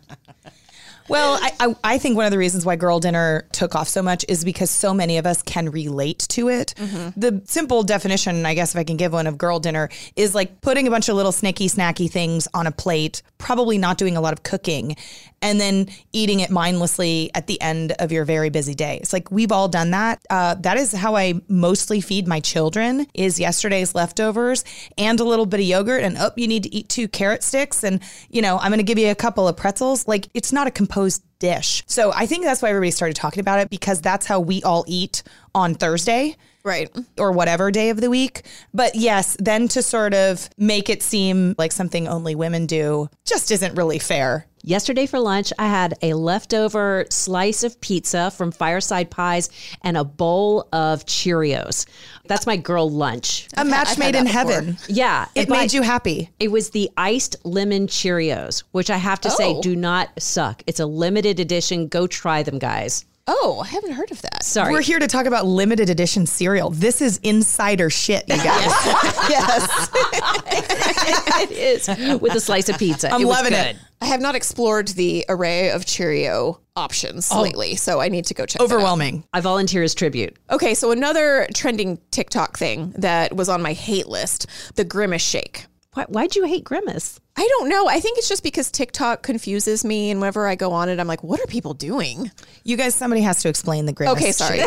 Well, 1.09 1.39
I, 1.41 1.51
I, 1.59 1.75
I 1.83 1.97
think 1.97 2.15
one 2.15 2.25
of 2.25 2.31
the 2.31 2.37
reasons 2.37 2.65
why 2.65 2.75
Girl 2.75 2.99
Dinner 2.99 3.47
took 3.51 3.73
off 3.73 3.87
so 3.87 4.03
much 4.03 4.23
is 4.29 4.45
because 4.45 4.69
so 4.69 4.93
many 4.93 5.17
of 5.17 5.25
us 5.25 5.41
can 5.41 5.69
relate 5.69 6.19
to 6.29 6.49
it. 6.49 6.75
Mm-hmm. 6.77 7.19
The 7.19 7.41
simple 7.45 7.81
definition, 7.81 8.45
I 8.45 8.53
guess, 8.53 8.75
if 8.75 8.79
I 8.79 8.83
can 8.83 8.95
give 8.95 9.11
one 9.11 9.25
of 9.25 9.37
Girl 9.37 9.59
Dinner, 9.59 9.89
is 10.15 10.35
like 10.35 10.61
putting 10.61 10.87
a 10.87 10.91
bunch 10.91 11.09
of 11.09 11.15
little 11.15 11.31
snicky, 11.31 11.65
snacky 11.65 12.09
things 12.09 12.47
on 12.53 12.67
a 12.67 12.71
plate, 12.71 13.23
probably 13.39 13.79
not 13.79 13.97
doing 13.97 14.17
a 14.17 14.21
lot 14.21 14.33
of 14.33 14.43
cooking, 14.43 14.95
and 15.41 15.59
then 15.59 15.87
eating 16.13 16.39
it 16.39 16.49
mindlessly 16.49 17.31
at 17.33 17.47
the 17.47 17.59
end 17.61 17.93
of 17.93 18.11
your 18.11 18.25
very 18.25 18.49
busy 18.49 18.75
day. 18.75 18.97
It's 19.01 19.13
like 19.13 19.31
we've 19.31 19.51
all 19.51 19.67
done 19.67 19.91
that. 19.91 20.21
Uh, 20.29 20.55
that 20.55 20.77
is 20.77 20.91
how 20.91 21.15
I 21.15 21.41
mostly 21.47 22.01
feed 22.01 22.27
my 22.27 22.39
children 22.39 23.07
is 23.13 23.39
yesterday's 23.39 23.95
leftovers 23.95 24.63
and 24.97 25.19
a 25.19 25.23
little 25.23 25.45
bit 25.45 25.59
of 25.59 25.65
yogurt 25.65 26.03
and 26.03 26.17
oh, 26.17 26.31
you 26.35 26.47
need 26.47 26.63
to 26.63 26.73
eat 26.73 26.89
two 26.89 27.07
carrot 27.07 27.43
sticks 27.43 27.83
and 27.83 28.01
you 28.29 28.41
know, 28.41 28.57
I'm 28.57 28.69
going 28.69 28.77
to 28.79 28.83
give 28.83 28.99
you 28.99 29.09
a 29.09 29.15
couple 29.15 29.47
of 29.47 29.55
pretzels. 29.57 30.07
Like 30.07 30.29
it's 30.33 30.51
not 30.51 30.67
a 30.67 30.71
composed 30.71 31.23
dish. 31.39 31.83
So 31.87 32.11
I 32.13 32.25
think 32.25 32.43
that's 32.43 32.61
why 32.61 32.69
everybody 32.69 32.91
started 32.91 33.15
talking 33.15 33.39
about 33.39 33.59
it 33.59 33.69
because 33.69 34.01
that's 34.01 34.25
how 34.25 34.39
we 34.39 34.61
all 34.63 34.83
eat 34.87 35.23
on 35.55 35.73
Thursday 35.73 36.35
right. 36.63 36.89
or 37.17 37.31
whatever 37.31 37.71
day 37.71 37.89
of 37.89 38.01
the 38.01 38.09
week. 38.09 38.43
But 38.73 38.95
yes, 38.95 39.35
then 39.39 39.67
to 39.69 39.81
sort 39.81 40.13
of 40.13 40.49
make 40.57 40.89
it 40.89 41.01
seem 41.01 41.55
like 41.57 41.71
something 41.71 42.07
only 42.07 42.35
women 42.35 42.65
do 42.65 43.09
just 43.25 43.51
isn't 43.51 43.75
really 43.75 43.99
fair. 43.99 44.45
Yesterday 44.63 45.05
for 45.05 45.19
lunch, 45.19 45.53
I 45.57 45.67
had 45.67 45.93
a 46.01 46.13
leftover 46.13 47.05
slice 47.09 47.63
of 47.63 47.79
pizza 47.81 48.29
from 48.31 48.51
Fireside 48.51 49.09
Pies 49.09 49.49
and 49.83 49.95
a 49.97 50.03
bowl 50.03 50.67
of 50.73 51.05
Cheerios. 51.05 51.85
That's 52.27 52.45
my 52.45 52.57
girl 52.57 52.89
lunch. 52.89 53.47
A 53.57 53.63
match 53.63 53.89
I've 53.91 53.97
made 53.99 54.15
in 54.15 54.25
that 54.25 54.45
before. 54.45 54.53
heaven. 54.53 54.77
Yeah. 54.87 55.27
It 55.33 55.47
but 55.47 55.57
made 55.59 55.73
you 55.73 55.81
happy. 55.81 56.29
It 56.39 56.51
was 56.51 56.71
the 56.71 56.89
iced 56.97 57.37
lemon 57.43 57.87
Cheerios, 57.87 58.63
which 58.71 58.89
I 58.89 58.97
have 58.97 59.21
to 59.21 59.31
say 59.31 59.53
Oh. 59.55 59.61
do 59.61 59.75
not 59.75 60.09
suck. 60.21 60.61
It's 60.67 60.79
a 60.81 60.85
limited 60.85 61.39
edition. 61.39 61.87
Go 61.87 62.05
try 62.05 62.43
them, 62.43 62.59
guys. 62.59 63.05
Oh, 63.31 63.61
I 63.63 63.67
haven't 63.67 63.91
heard 63.91 64.09
of 64.09 64.23
that. 64.23 64.43
Sorry. 64.43 64.73
We're 64.73 64.81
here 64.81 64.97
to 64.97 65.05
talk 65.05 65.27
about 65.27 65.45
limited 65.45 65.87
edition 65.87 66.25
cereal. 66.25 66.71
This 66.71 66.99
is 66.99 67.19
insider 67.21 67.91
shit, 67.91 68.23
you 68.27 68.37
guys. 68.37 68.65
yes. 69.29 69.89
it 71.43 71.51
is 71.51 72.19
with 72.19 72.33
a 72.33 72.39
slice 72.39 72.69
of 72.69 72.79
pizza. 72.79 73.13
I'm 73.13 73.21
It 73.21 73.27
loving 73.27 73.51
good. 73.51 73.75
it. 73.75 73.77
I 74.01 74.05
have 74.05 74.19
not 74.19 74.33
explored 74.33 74.87
the 74.87 75.25
array 75.29 75.69
of 75.69 75.85
Cheerio 75.85 76.59
options 76.75 77.29
oh. 77.31 77.43
lately, 77.43 77.75
so 77.75 78.01
I 78.01 78.09
need 78.09 78.25
to 78.25 78.33
go 78.33 78.47
check. 78.47 78.57
that 78.57 78.63
out. 78.63 78.71
Overwhelming. 78.73 79.23
I 79.31 79.41
volunteer 79.41 79.83
as 79.83 79.93
tribute. 79.93 80.35
Okay, 80.49 80.73
so 80.73 80.89
another 80.89 81.47
trending 81.53 81.99
TikTok 82.09 82.57
thing 82.57 82.95
that 82.97 83.35
was 83.35 83.47
on 83.47 83.61
my 83.61 83.73
hate 83.73 84.07
list: 84.07 84.47
the 84.73 84.83
Grimace 84.83 85.21
Shake. 85.21 85.67
Why, 85.93 86.05
why'd 86.05 86.35
you 86.35 86.45
hate 86.45 86.63
Grimace? 86.63 87.19
I 87.39 87.47
don't 87.47 87.69
know. 87.69 87.87
I 87.87 88.01
think 88.01 88.17
it's 88.17 88.27
just 88.27 88.43
because 88.43 88.69
TikTok 88.69 89.23
confuses 89.23 89.85
me, 89.85 90.11
and 90.11 90.19
whenever 90.19 90.45
I 90.45 90.55
go 90.55 90.73
on 90.73 90.89
it, 90.89 90.99
I'm 90.99 91.07
like, 91.07 91.23
"What 91.23 91.39
are 91.39 91.47
people 91.47 91.73
doing?" 91.73 92.29
You 92.65 92.75
guys, 92.75 92.93
somebody 92.93 93.21
has 93.21 93.41
to 93.43 93.47
explain 93.47 93.85
the 93.85 93.93
grimace. 93.93 94.21
Okay, 94.21 94.31
sorry. 94.33 94.59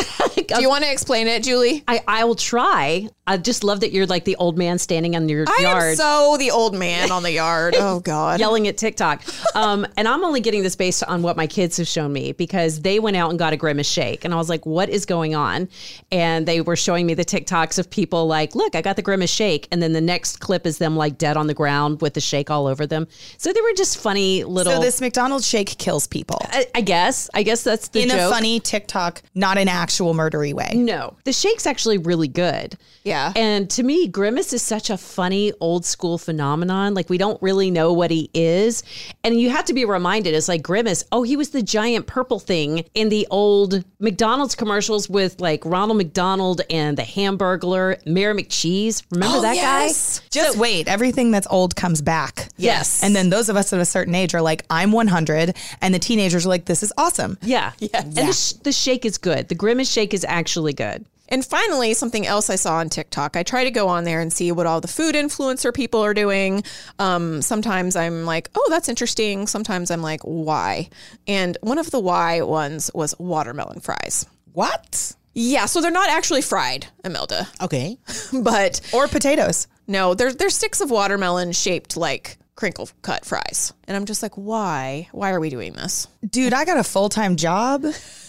Do 0.47 0.63
you 0.63 0.71
want 0.71 0.83
to 0.85 0.91
explain 0.91 1.29
it, 1.29 1.43
Julie? 1.43 1.85
I, 1.87 2.01
I 2.09 2.25
will 2.25 2.35
try. 2.35 3.11
I 3.27 3.37
just 3.37 3.63
love 3.63 3.81
that 3.81 3.93
you're 3.93 4.07
like 4.07 4.25
the 4.25 4.37
old 4.37 4.59
man 4.59 4.79
standing 4.79 5.15
on 5.15 5.29
your 5.29 5.45
I 5.47 5.57
am 5.59 5.63
yard. 5.63 5.97
so 5.97 6.37
the 6.39 6.51
old 6.51 6.75
man 6.75 7.13
on 7.13 7.23
the 7.23 7.31
yard. 7.31 7.75
Oh 7.79 8.01
God. 8.01 8.41
yelling 8.41 8.67
at 8.67 8.77
TikTok. 8.77 9.23
Um, 9.55 9.87
and 9.97 10.09
I'm 10.09 10.25
only 10.25 10.41
getting 10.41 10.63
this 10.63 10.75
based 10.75 11.05
on 11.05 11.23
what 11.23 11.37
my 11.37 11.47
kids 11.47 11.77
have 11.77 11.87
shown 11.87 12.13
me 12.13 12.33
because 12.33 12.81
they 12.81 12.99
went 12.99 13.17
out 13.17 13.31
and 13.31 13.39
got 13.39 13.53
a 13.53 13.57
grimace 13.57 13.89
shake. 13.89 14.25
And 14.25 14.35
I 14.35 14.39
was 14.39 14.49
like, 14.49 14.67
what 14.67 14.89
is 14.89 15.07
going 15.07 15.35
on? 15.35 15.69
And 16.11 16.47
they 16.47 16.61
were 16.63 16.75
showing 16.75 17.07
me 17.07 17.15
the 17.15 17.25
TikToks 17.25 17.79
of 17.79 17.89
people 17.89 18.27
like, 18.27 18.55
look, 18.57 18.75
I 18.75 18.83
got 18.83 18.97
the 18.97 19.03
grimace 19.03 19.31
shake. 19.31 19.69
And 19.71 19.81
then 19.81 19.93
the 19.93 20.01
next 20.01 20.41
clip 20.41 20.67
is 20.67 20.79
them 20.79 20.97
like 20.97 21.17
dead 21.17 21.37
on 21.37 21.47
the 21.47 21.55
ground 21.55 22.01
with 22.01 22.15
the 22.15 22.21
shake 22.21 22.51
all 22.51 22.62
over 22.67 22.87
them. 22.87 23.07
So 23.39 23.53
they 23.53 23.61
were 23.61 23.73
just 23.75 23.99
funny 23.99 24.45
little. 24.45 24.75
So 24.75 24.81
this 24.81 25.01
McDonald's 25.01 25.47
shake 25.47 25.79
kills 25.79 26.07
people 26.07 26.39
I, 26.51 26.67
I 26.75 26.81
guess. 26.81 27.31
I 27.35 27.43
guess 27.43 27.63
that's 27.63 27.89
the 27.89 28.03
in 28.03 28.11
a 28.11 28.29
funny 28.29 28.61
TikTok, 28.61 29.23
not 29.35 29.59
an 29.59 29.69
actual 29.69 30.15
murdery 30.15 30.53
way. 30.53 30.73
No, 30.75 31.17
the 31.25 31.33
shake's 31.33 31.67
actually 31.67 31.99
really 31.99 32.29
good. 32.29 32.77
Yeah. 33.05 33.33
And 33.35 33.69
to 33.71 33.83
me, 33.83 34.07
Grimace 34.07 34.53
is 34.53 34.63
such 34.63 34.91
a 34.91 34.97
funny 34.97 35.53
old 35.61 35.85
school 35.85 36.19
phenomenon. 36.19 36.95
Like 36.95 37.11
we 37.11 37.19
don't 37.19 37.41
really 37.43 37.71
know 37.71 37.93
what 37.93 38.11
he 38.11 38.31
is. 38.33 38.83
And 39.25 39.41
you 39.41 39.51
have 39.51 39.65
to 39.67 39.75
be 39.75 39.85
reminded, 39.85 40.35
it's 40.35 40.49
like 40.49 40.63
Grimace, 40.63 41.05
oh, 41.11 41.23
he 41.23 41.37
was 41.37 41.51
the 41.51 41.63
giant 41.63 42.07
purple 42.07 42.39
thing 42.39 42.85
in 42.95 43.09
the 43.09 43.27
old 43.31 43.85
McDonald's 43.99 44.55
commercials 44.55 45.09
with 45.09 45.41
like 45.41 45.65
Ronald 45.65 45.99
McDonald 45.99 46.61
and 46.71 46.97
the 46.97 47.03
Hamburglar, 47.03 48.05
Mayor 48.07 48.35
McCheese. 48.35 49.03
Remember 49.11 49.39
oh, 49.39 49.43
that 49.43 49.57
yes. 49.57 50.21
guy? 50.21 50.27
Just 50.31 50.57
wait. 50.57 50.89
Everything 50.89 51.31
that's 51.31 51.47
old 51.51 51.75
comes 51.77 52.01
back. 52.01 52.42
Yes. 52.57 53.03
And 53.03 53.15
then 53.15 53.31
those 53.31 53.49
of 53.49 53.57
us 53.57 53.73
at 53.73 53.81
a 53.81 53.85
certain 53.85 54.15
age 54.15 54.35
are 54.35 54.43
like, 54.43 54.65
I'm 54.71 54.93
100. 54.93 55.57
And 55.81 55.95
the 55.95 55.99
teenagers 55.99 56.47
are 56.47 56.49
like, 56.49 56.65
this 56.65 56.83
is 56.83 56.93
awesome. 56.97 57.39
Yeah. 57.43 57.73
And 57.93 58.15
the, 58.15 58.33
sh- 58.33 58.53
the 58.53 58.73
shake 58.73 59.05
is 59.05 59.19
good. 59.19 59.49
The 59.49 59.55
Grimace 59.55 59.91
shake 59.91 60.15
is 60.15 60.25
actually 60.29 60.73
good. 60.73 61.05
And 61.29 61.43
finally, 61.43 61.95
something 61.95 62.27
else 62.27 62.51
I 62.51 62.57
saw 62.57 62.75
on 62.75 62.91
TikTok. 62.91 63.39
I 63.39 63.43
try 63.43 63.65
to 63.65 63.71
go 63.71 63.89
on 63.89 64.05
there 64.05 64.21
and 64.21 64.31
see 64.31 64.53
what 64.53 64.67
all 64.67 64.83
the 64.83 64.89
food 64.89 65.15
influencer 65.15 65.73
people 65.73 66.01
are 66.05 66.13
doing. 66.13 66.63
Um, 66.99 67.41
sometimes 67.41 67.97
I'm 67.97 68.27
like, 68.27 68.51
oh, 68.55 68.67
that's 68.69 68.91
interesting. 68.91 69.47
Sometimes 69.47 69.91
I'm 69.91 70.03
like, 70.03 70.21
why? 70.25 70.91
And 71.27 71.57
one 71.63 71.79
of 71.79 71.91
the 71.91 72.01
why 72.01 72.43
ones 72.43 72.91
was 72.93 73.19
watermelon 73.19 73.81
fries. 73.81 74.27
What? 74.53 75.15
Yeah, 75.35 75.67
so 75.67 75.81
they're 75.81 75.91
not 75.91 76.11
actually 76.11 76.43
fried, 76.43 76.87
Imelda, 77.05 77.49
Okay. 77.61 77.97
but 78.43 78.81
Or 78.93 79.09
potatoes. 79.09 79.67
no, 79.87 80.15
they're 80.15 80.33
they're 80.33 80.51
sticks 80.51 80.81
of 80.81 80.91
watermelon 80.91 81.53
shaped 81.53 81.97
like 81.97 82.39
crinkle 82.55 82.89
cut 83.01 83.25
fries. 83.25 83.73
And 83.89 83.97
I'm 83.97 84.05
just 84.05 84.23
like, 84.23 84.35
why? 84.35 85.09
Why 85.13 85.31
are 85.33 85.41
we 85.41 85.49
doing 85.51 85.73
this? 85.73 86.07
Dude, 86.29 86.53
I 86.53 86.65
got 86.65 86.77
a 86.77 86.85
full 86.85 87.09
time 87.09 87.37
job 87.37 87.85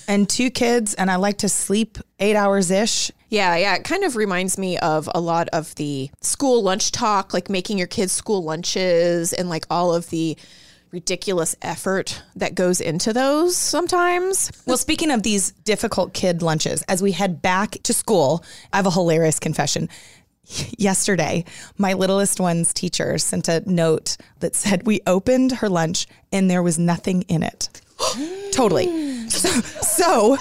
and 0.07 0.27
two 0.29 0.49
kids, 0.49 0.93
and 0.93 1.11
I 1.11 1.17
like 1.17 1.39
to 1.39 1.49
sleep 1.49 1.97
eight 2.19 2.35
hours 2.35 2.71
ish. 2.71 3.11
Yeah, 3.29 3.55
yeah. 3.57 3.75
It 3.75 3.83
kind 3.83 4.03
of 4.03 4.15
reminds 4.15 4.57
me 4.57 4.77
of 4.77 5.09
a 5.13 5.19
lot 5.19 5.49
of 5.49 5.73
the 5.75 6.09
school 6.21 6.63
lunch 6.63 6.91
talk, 6.91 7.33
like 7.33 7.49
making 7.49 7.77
your 7.77 7.87
kids 7.87 8.11
school 8.13 8.43
lunches 8.43 9.33
and 9.33 9.49
like 9.49 9.65
all 9.69 9.93
of 9.93 10.09
the 10.09 10.37
ridiculous 10.93 11.55
effort 11.63 12.21
that 12.35 12.53
goes 12.53 12.79
into 12.79 13.11
those 13.11 13.57
sometimes. 13.57 14.51
Well, 14.67 14.77
speaking 14.77 15.09
of 15.09 15.23
these 15.23 15.51
difficult 15.51 16.13
kid 16.13 16.43
lunches, 16.43 16.83
as 16.83 17.01
we 17.01 17.11
head 17.11 17.41
back 17.41 17.71
to 17.83 17.93
school, 17.93 18.45
I 18.71 18.77
have 18.77 18.85
a 18.85 18.91
hilarious 18.91 19.39
confession. 19.39 19.89
Yesterday, 20.77 21.45
my 21.77 21.93
littlest 21.93 22.39
one's 22.39 22.73
teacher 22.73 23.17
sent 23.17 23.47
a 23.47 23.63
note 23.65 24.17
that 24.39 24.55
said 24.55 24.85
we 24.85 25.01
opened 25.07 25.53
her 25.53 25.69
lunch 25.69 26.05
and 26.31 26.49
there 26.49 26.61
was 26.61 26.77
nothing 26.77 27.23
in 27.23 27.41
it. 27.41 27.69
totally. 28.51 29.29
So, 29.29 29.49
so 29.49 30.37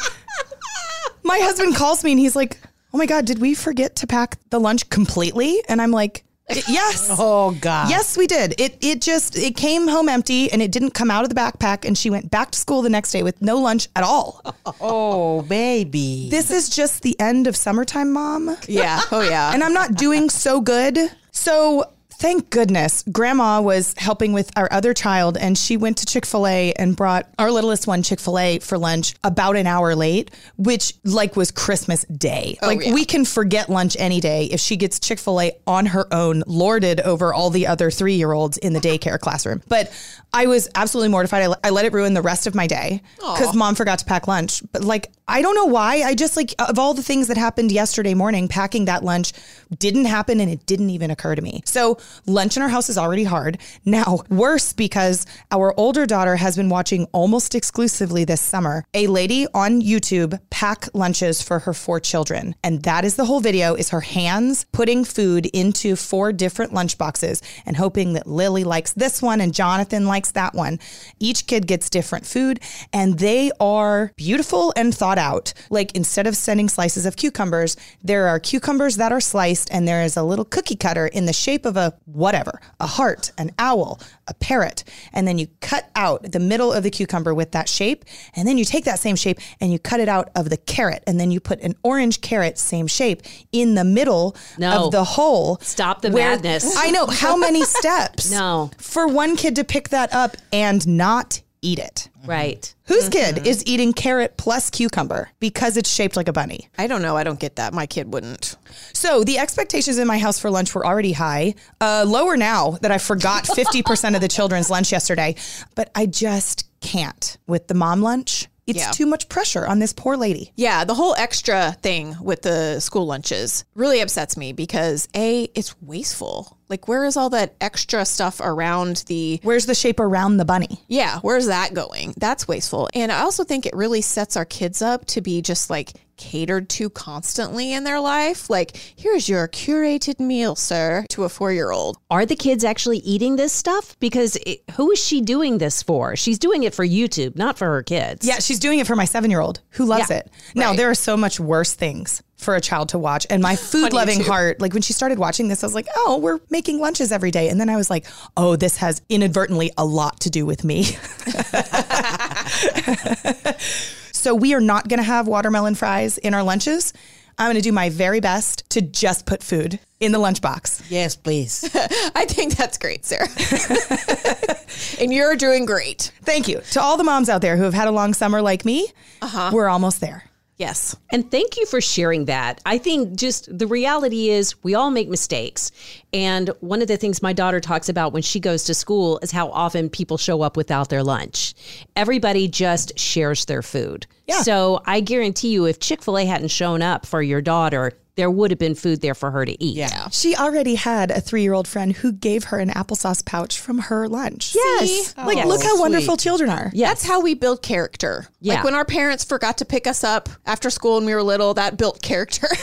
my 1.23 1.39
husband 1.39 1.77
calls 1.77 2.05
me 2.05 2.13
and 2.13 2.21
he's 2.21 2.37
like, 2.37 2.59
"Oh 2.93 2.99
my 2.99 3.07
god, 3.07 3.25
did 3.25 3.41
we 3.41 3.55
forget 3.55 3.97
to 3.97 4.07
pack 4.07 4.39
the 4.51 4.61
lunch 4.61 4.91
completely?" 4.91 5.63
And 5.69 5.81
I'm 5.81 5.93
like, 5.93 6.25
"Yes." 6.69 7.09
Oh 7.19 7.53
God. 7.61 7.89
Yes, 7.91 8.17
we 8.17 8.27
did. 8.27 8.55
It 8.61 8.77
it 8.81 9.01
just 9.01 9.37
it 9.37 9.57
came 9.57 9.87
home 9.89 10.09
empty 10.09 10.51
and 10.51 10.61
it 10.63 10.71
didn't 10.73 10.91
come 10.93 11.11
out 11.11 11.23
of 11.25 11.29
the 11.29 11.35
backpack 11.35 11.85
and 11.85 11.97
she 11.97 12.11
went 12.11 12.31
back 12.31 12.51
to 12.53 12.59
school 12.59 12.83
the 12.83 12.89
next 12.91 13.13
day 13.13 13.23
with 13.23 13.41
no 13.43 13.59
lunch 13.59 13.89
at 13.97 14.03
all. 14.05 14.41
Oh 14.81 15.43
baby. 15.43 16.29
This 16.31 16.51
is 16.51 16.69
just 16.69 17.03
the 17.03 17.19
end 17.21 17.47
of 17.47 17.55
summertime, 17.57 18.13
mom. 18.13 18.57
Yeah. 18.67 19.01
Oh 19.11 19.21
yeah. 19.21 19.51
And 19.55 19.63
I'm 19.63 19.73
not 19.75 19.95
doing 19.95 20.31
so 20.31 20.61
good. 20.61 20.99
So 21.31 21.91
thank 22.19 22.51
goodness 22.51 23.05
grandma 23.11 23.61
was 23.61 23.95
helping 23.97 24.33
with 24.33 24.51
our 24.57 24.69
other 24.73 24.95
child 24.95 25.37
and 25.37 25.57
she 25.57 25.77
went 25.77 25.99
to 25.99 26.07
Chick-fil-A 26.07 26.73
and 26.75 26.97
brought 26.97 27.29
our 27.39 27.51
littlest 27.51 27.87
one 27.87 28.03
Chick-fil-A 28.03 28.59
for 28.61 28.79
lunch 28.79 29.15
about 29.25 29.57
an 29.57 29.67
hour 29.67 29.95
late, 29.95 30.31
which 30.57 30.95
like 31.05 31.37
was 31.37 31.51
Christmas 31.51 32.05
day. 32.05 32.59
Oh, 32.63 32.67
like 32.67 32.85
yeah. 32.85 32.95
we 32.95 33.05
can 33.05 33.25
forget 33.25 33.69
lunch 33.69 33.97
any 33.99 34.21
day 34.21 34.47
if 34.47 34.61
she 34.61 34.77
gets 34.77 35.01
Chick-fil-A 35.01 35.53
on 35.67 35.87
her 35.87 36.07
own, 36.13 36.43
lorded 36.47 37.01
over 37.01 37.33
all 37.35 37.51
the 37.51 37.67
other 37.67 37.91
3-year-olds 37.91 38.59
in 38.59 38.73
the 38.73 38.81
daycare 38.81 39.19
classroom. 39.19 39.63
But 39.69 39.93
I 40.33 40.47
was 40.47 40.69
absolutely 40.75 41.11
mortified. 41.11 41.51
I, 41.51 41.69
I 41.69 41.71
let 41.71 41.85
it 41.85 41.93
ruin 41.93 42.15
the 42.15 42.23
rest 42.23 42.47
of 42.47 42.55
my 42.55 42.67
day 42.67 43.03
because 43.17 43.55
mom 43.55 43.75
forgot 43.75 43.99
to 44.01 44.05
pack 44.05 44.27
lunch. 44.27 44.63
But 44.73 44.83
like, 44.85 45.13
I 45.33 45.41
don't 45.41 45.55
know 45.55 45.65
why. 45.65 46.03
I 46.03 46.15
just 46.15 46.37
like, 46.37 46.55
of 46.59 46.79
all 46.79 46.93
the 46.93 47.03
things 47.03 47.29
that 47.29 47.39
happened 47.39 47.73
yesterday 47.73 48.13
morning, 48.13 48.49
packing 48.49 48.85
that 48.85 49.03
lunch 49.03 49.33
didn't 49.79 50.05
happen 50.05 50.41
and 50.41 50.51
it 50.51 50.67
didn't 50.67 50.91
even 50.91 51.11
occur 51.11 51.35
to 51.35 51.41
me. 51.41 51.63
So 51.65 51.99
lunch 52.27 52.59
in 52.59 52.63
our 52.63 52.69
house 52.69 52.91
is 52.91 52.99
already 52.99 53.25
hard. 53.25 53.57
Now, 53.87 54.19
worse 54.29 54.75
because 54.75 55.25
our 55.51 55.73
older 55.79 56.05
daughter 56.05 56.37
has 56.37 56.55
been 56.55 56.69
watching 56.69 57.07
almost 57.13 57.55
exclusively 57.55 58.27
this 58.27 58.43
summer 58.43 58.85
a 58.93 59.07
lady 59.07 59.47
on 59.55 59.81
YouTube 59.81 60.39
pack 60.51 60.87
lunches 60.93 61.41
for 61.41 61.61
her 61.61 61.73
four 61.73 61.99
children. 61.99 62.55
And 62.63 62.83
that 62.83 63.07
is 63.07 63.17
the 63.17 63.25
whole 63.25 63.41
video 63.41 63.75
is 63.75 63.89
her 63.89 64.03
hands 64.03 64.67
putting 64.71 65.03
food 65.03 65.47
into 65.47 65.97
four 65.97 66.35
different 66.35 66.75
lunch 66.75 66.99
boxes 66.99 67.41
and 67.65 67.79
hoping 67.79 68.13
that 68.13 68.27
Lily 68.27 68.65
likes 68.65 68.93
this 68.93 69.23
one 69.23 69.41
and 69.41 69.55
Jonathan 69.55 70.07
likes 70.07 70.33
that 70.33 70.53
one. 70.53 70.79
Each 71.19 71.47
kid 71.47 71.67
gets 71.67 71.89
different 71.89 72.27
food 72.27 72.61
and 72.93 73.19
they 73.19 73.51
are 73.59 74.13
beautiful 74.17 74.75
and 74.77 74.95
thought 74.95 75.17
out. 75.17 75.22
Like 75.71 75.95
instead 75.95 76.27
of 76.27 76.37
sending 76.37 76.69
slices 76.69 77.07
of 77.07 77.17
cucumbers, 77.17 77.77
there 78.03 78.27
are 78.29 78.41
cucumbers 78.41 78.97
that 78.97 79.13
are 79.13 79.21
sliced 79.21 79.69
and 79.71 79.87
there 79.87 80.03
is 80.03 80.17
a 80.17 80.23
little 80.23 80.45
cookie 80.45 80.75
cutter 80.77 81.07
in 81.07 81.27
the 81.27 81.33
shape 81.33 81.65
of 81.65 81.77
a 81.77 81.95
whatever, 82.07 82.61
a 82.81 82.87
heart, 82.87 83.31
an 83.39 83.53
owl, 83.59 84.01
a 84.29 84.35
parrot. 84.35 84.85
And 85.13 85.27
then 85.29 85.39
you 85.39 85.47
cut 85.61 85.89
out 85.95 86.33
the 86.33 86.41
middle 86.41 86.73
of 86.73 86.83
the 86.83 86.91
cucumber 86.91 87.33
with 87.35 87.53
that 87.53 87.69
shape. 87.69 88.05
And 88.35 88.47
then 88.49 88.59
you 88.59 88.65
take 88.65 88.85
that 88.85 88.99
same 88.99 89.17
shape 89.17 89.39
and 89.61 89.73
you 89.73 89.79
cut 89.79 90.01
it 90.01 90.09
out 90.09 90.31
of 90.35 90.51
the 90.51 90.57
carrot. 90.57 91.03
And 91.07 91.21
then 91.21 91.31
you 91.31 91.41
put 91.41 91.61
an 91.61 91.75
orange 91.83 92.21
carrot, 92.21 92.59
same 92.59 92.87
shape, 92.87 93.23
in 93.53 93.75
the 93.75 93.85
middle 93.85 94.37
No. 94.59 94.87
of 94.87 94.93
the 94.93 95.05
hole. 95.05 95.59
Stop 95.63 96.03
the 96.03 96.11
where- 96.11 96.31
madness. 96.31 96.75
I 96.77 96.91
know. 96.91 97.07
How 97.07 97.37
many 97.37 97.65
steps? 97.79 98.31
No. 98.31 98.71
For 98.79 99.07
one 99.07 99.37
kid 99.37 99.57
to 99.57 99.65
pick 99.65 99.91
that 99.91 100.13
up 100.13 100.37
and 100.53 100.87
not 100.87 101.41
eat 101.63 101.79
it. 101.79 102.09
Right. 102.27 102.75
Whose 102.87 103.09
kid 103.09 103.47
is 103.47 103.65
eating 103.67 103.93
carrot 103.93 104.37
plus 104.37 104.69
cucumber 104.69 105.31
because 105.41 105.77
it's 105.77 105.91
shaped 105.91 106.17
like 106.17 106.29
a 106.29 106.33
bunny? 106.33 106.69
I 106.77 106.87
don't 106.87 107.03
know. 107.03 107.17
I 107.17 107.25
don't 107.25 107.41
get 107.41 107.57
that. 107.57 107.73
My 107.73 107.87
kid 107.87 108.13
wouldn't. 108.13 108.57
So 108.93 109.25
the 109.25 109.39
expectations 109.39 109.99
in 109.99 110.07
my 110.07 110.19
house 110.19 110.39
for 110.39 110.51
lunch 110.51 110.75
were 110.75 110.87
already 110.87 111.13
high. 111.13 111.55
Uh, 111.81 112.05
lower 112.07 112.37
now 112.37 112.73
that 112.83 112.91
I 112.91 112.99
forgot 112.99 113.45
50% 113.45 114.15
of 114.15 114.21
the 114.21 114.29
children's 114.29 114.69
lunch 114.69 114.93
yesterday. 114.93 115.37
But 115.75 115.91
I 115.95 116.07
just 116.07 116.69
can't 116.81 117.39
with 117.47 117.69
the 117.69 117.75
mom 117.75 118.03
lunch. 118.03 118.49
It's 118.67 118.79
Yeah. 118.79 118.91
too 118.93 119.07
much 119.07 119.29
pressure 119.29 119.67
on 119.67 119.81
this 119.81 119.93
poor 119.93 120.17
lady. 120.17 120.53
Yeah, 120.57 120.85
the 120.85 120.95
whole 120.95 121.15
extra 121.19 121.77
thing 121.83 122.17
with 122.21 122.43
the 122.43 122.79
school 122.81 123.07
lunches 123.07 123.65
really 123.75 124.01
upsets 124.01 124.37
me 124.37 124.53
because 124.53 125.09
A, 125.17 125.49
it's 125.55 125.75
wasteful. 125.83 126.57
Like, 126.69 126.87
where 126.89 127.05
is 127.05 127.17
all 127.17 127.29
that 127.31 127.55
extra 127.61 128.05
stuff 128.05 128.41
around 128.41 129.05
the. 129.09 129.41
Where's 129.43 129.67
the 129.67 129.75
shape 129.75 129.99
around 130.01 130.37
the 130.37 130.45
bunny? 130.45 130.81
Yeah, 130.89 131.19
where's 131.21 131.47
that 131.47 131.75
going? 131.75 132.15
That's 132.17 132.47
wasteful. 132.47 132.89
And 132.95 133.11
I 133.11 133.23
also 133.23 133.43
think 133.45 133.67
it 133.67 133.75
really 133.77 134.01
sets 134.01 134.37
our 134.37 134.45
kids 134.45 134.81
up 134.81 135.05
to 135.07 135.21
be 135.21 135.43
just 135.43 135.69
like 135.69 135.93
catered 136.23 136.69
to 136.69 136.89
constantly 136.89 137.73
in 137.73 137.83
their 137.83 137.99
life. 137.99 138.49
Like, 138.49 138.77
here's 138.95 139.29
your 139.29 139.49
curated 139.49 140.21
meal, 140.21 140.55
sir, 140.55 141.05
to 141.11 141.25
a 141.25 141.29
four 141.29 141.53
year 141.53 141.73
old. 141.73 141.99
Are 142.11 142.25
the 142.25 142.37
kids 142.37 142.63
actually 142.63 142.99
eating 142.99 143.35
this 143.35 143.53
stuff? 143.53 143.99
Because 143.99 144.37
it, 144.47 144.63
who 144.77 144.93
is 144.93 145.05
she 145.05 145.21
doing 145.21 145.59
this 145.59 145.83
for? 145.83 146.15
She's 146.15 146.39
doing 146.39 146.63
it 146.63 146.75
for 146.75 146.87
YouTube, 146.87 147.35
not 147.35 147.59
for 147.59 147.67
her 147.67 147.83
kids. 147.83 148.25
Yeah, 148.25 148.39
she's 148.39 148.61
doing 148.61 148.79
it 148.79 148.87
for 148.87 148.95
my 148.95 149.05
seven 149.05 149.33
year 149.33 149.41
old 149.41 149.61
who 149.71 149.85
loves 149.85 150.11
Yeah, 150.11 150.19
it. 150.19 150.31
Now, 150.55 150.69
right. 150.69 150.77
there 150.77 150.91
are 150.91 150.95
so 150.95 151.17
much 151.17 151.41
worse 151.41 151.75
things 151.75 152.23
for 152.37 152.55
a 152.55 152.61
child 152.61 152.91
to 152.91 152.99
watch. 152.99 153.27
And 153.29 153.43
my 153.43 153.57
food 153.57 153.93
loving 153.93 154.23
heart, 154.23 154.61
like 154.61 154.73
when 154.73 154.83
she 154.83 154.93
started 154.93 155.19
watching 155.19 155.49
this, 155.49 155.65
I 155.65 155.67
was 155.67 155.75
like, 155.75 155.89
oh, 155.97 156.19
we're 156.19 156.39
making 156.51 156.79
lunches 156.79 157.11
every 157.11 157.33
day. 157.33 157.49
And 157.49 157.61
then 157.61 157.69
I 157.69 157.77
was 157.77 157.91
like, 157.91 158.07
oh, 158.37 158.55
this 158.55 158.77
has 158.77 159.03
inadvertently 159.09 159.73
a 159.77 159.85
lot 159.85 160.21
to 160.21 160.31
do 160.31 160.47
with 160.47 160.63
me. 160.63 160.83
so 164.23 164.35
we 164.37 164.55
are 164.55 164.61
not 164.61 164.89
going 164.89 164.99
to 164.99 165.05
have 165.05 165.27
watermelon 165.27 165.75
fries 165.75 166.17
in 166.17 166.33
our 166.33 166.45
lunches. 166.45 166.93
I'm 167.39 167.47
going 167.47 167.57
to 167.57 167.63
do 167.63 167.73
my 167.73 167.89
very 167.89 168.21
best 168.21 168.69
to 168.71 168.81
just 168.81 169.27
put 169.27 169.43
food 169.43 169.81
in 169.99 170.13
the 170.13 170.19
lunchbox. 170.19 170.85
Yes, 170.91 171.17
please. 171.17 171.69
I 172.15 172.25
think 172.27 172.57
that's 172.57 172.79
great, 172.79 173.05
Sarah. 173.05 173.27
and 175.01 175.13
you're 175.13 175.35
doing 175.35 175.67
great. 175.67 176.13
Thank 176.23 176.47
you 176.47 176.61
to 176.71 176.81
all 176.81 176.97
the 176.97 177.05
moms 177.05 177.29
out 177.29 177.41
there 177.41 177.57
who 177.57 177.65
have 177.65 177.75
had 177.75 177.89
a 177.89 177.91
long 177.91 178.15
summer 178.15 178.41
like 178.41 178.65
me. 178.65 178.89
uh-huh. 179.23 179.51
We're 179.53 179.69
almost 179.69 180.01
there. 180.01 180.25
Yes. 180.63 180.95
And 181.11 181.29
thank 181.29 181.57
you 181.57 181.67
for 181.67 181.81
sharing 181.81 182.27
that. 182.27 182.61
I 182.65 182.79
think 182.79 183.17
just 183.17 183.59
the 183.59 183.67
reality 183.67 184.31
is 184.31 184.63
we 184.63 184.77
all 184.77 184.93
make 184.93 185.09
mistakes. 185.09 185.73
And 186.13 186.51
one 186.61 186.81
of 186.81 186.87
the 186.87 186.97
things 186.97 187.21
my 187.21 187.33
daughter 187.33 187.59
talks 187.59 187.89
about 187.89 188.13
when 188.13 188.23
she 188.23 188.39
goes 188.39 188.63
to 188.65 188.75
school 188.75 189.19
is 189.25 189.33
how 189.33 189.49
often 189.49 189.91
people 189.91 190.19
show 190.19 190.41
up 190.43 190.57
without 190.57 190.89
their 190.89 191.03
lunch. 191.03 191.55
Everybody 191.97 192.47
just 192.47 192.97
shares 192.97 193.47
their 193.47 193.63
food. 193.63 194.07
Yeah. 194.27 194.43
So 194.43 194.81
I 194.87 195.01
guarantee 195.01 195.49
you, 195.49 195.67
if 195.67 195.81
Chick 195.81 196.03
fil 196.03 196.19
A 196.19 196.25
hadn't 196.25 196.49
shown 196.49 196.83
up 196.83 197.07
for 197.07 197.21
your 197.23 197.41
daughter, 197.41 197.93
there 198.15 198.31
would 198.31 198.51
have 198.51 198.59
been 198.59 198.75
food 198.75 199.01
there 199.01 199.15
for 199.15 199.31
her 199.31 199.47
to 199.47 199.65
eat. 199.65 199.75
Yeah. 199.75 200.09
She 200.11 200.37
already 200.37 200.75
had 200.75 201.11
a 201.11 201.19
three 201.21 201.41
year 201.43 201.55
old 201.55 201.67
friend 201.67 201.95
who 201.95 202.13
gave 202.13 202.45
her 202.45 202.59
an 202.59 202.69
applesauce 202.69 203.25
pouch 203.25 203.59
from 203.59 203.79
her 203.79 204.07
lunch. 204.07 204.55
Yes. 204.55 205.15
Like, 205.17 205.39
Yes. 205.39 205.47
look 205.47 205.63
how 205.63 205.71
sweet. 205.71 205.81
wonderful 205.81 206.17
children 206.19 206.51
are. 206.51 206.71
Yes. 206.75 206.91
That's 206.91 207.07
how 207.07 207.21
we 207.23 207.33
build 207.35 207.63
character. 207.63 208.27
Yeah. 208.41 208.57
Like 208.57 208.65
when 208.65 208.75
our 208.75 208.85
parents 208.85 209.25
forgot 209.25 209.57
to 209.59 209.65
pick 209.65 209.87
us 209.87 210.05
up 210.05 210.29
after 210.45 210.69
school 210.69 210.97
when 210.97 211.07
we 211.07 211.15
were 211.15 211.23
little, 211.23 211.55
that 211.55 211.79
built 211.79 212.03
character. 212.03 212.49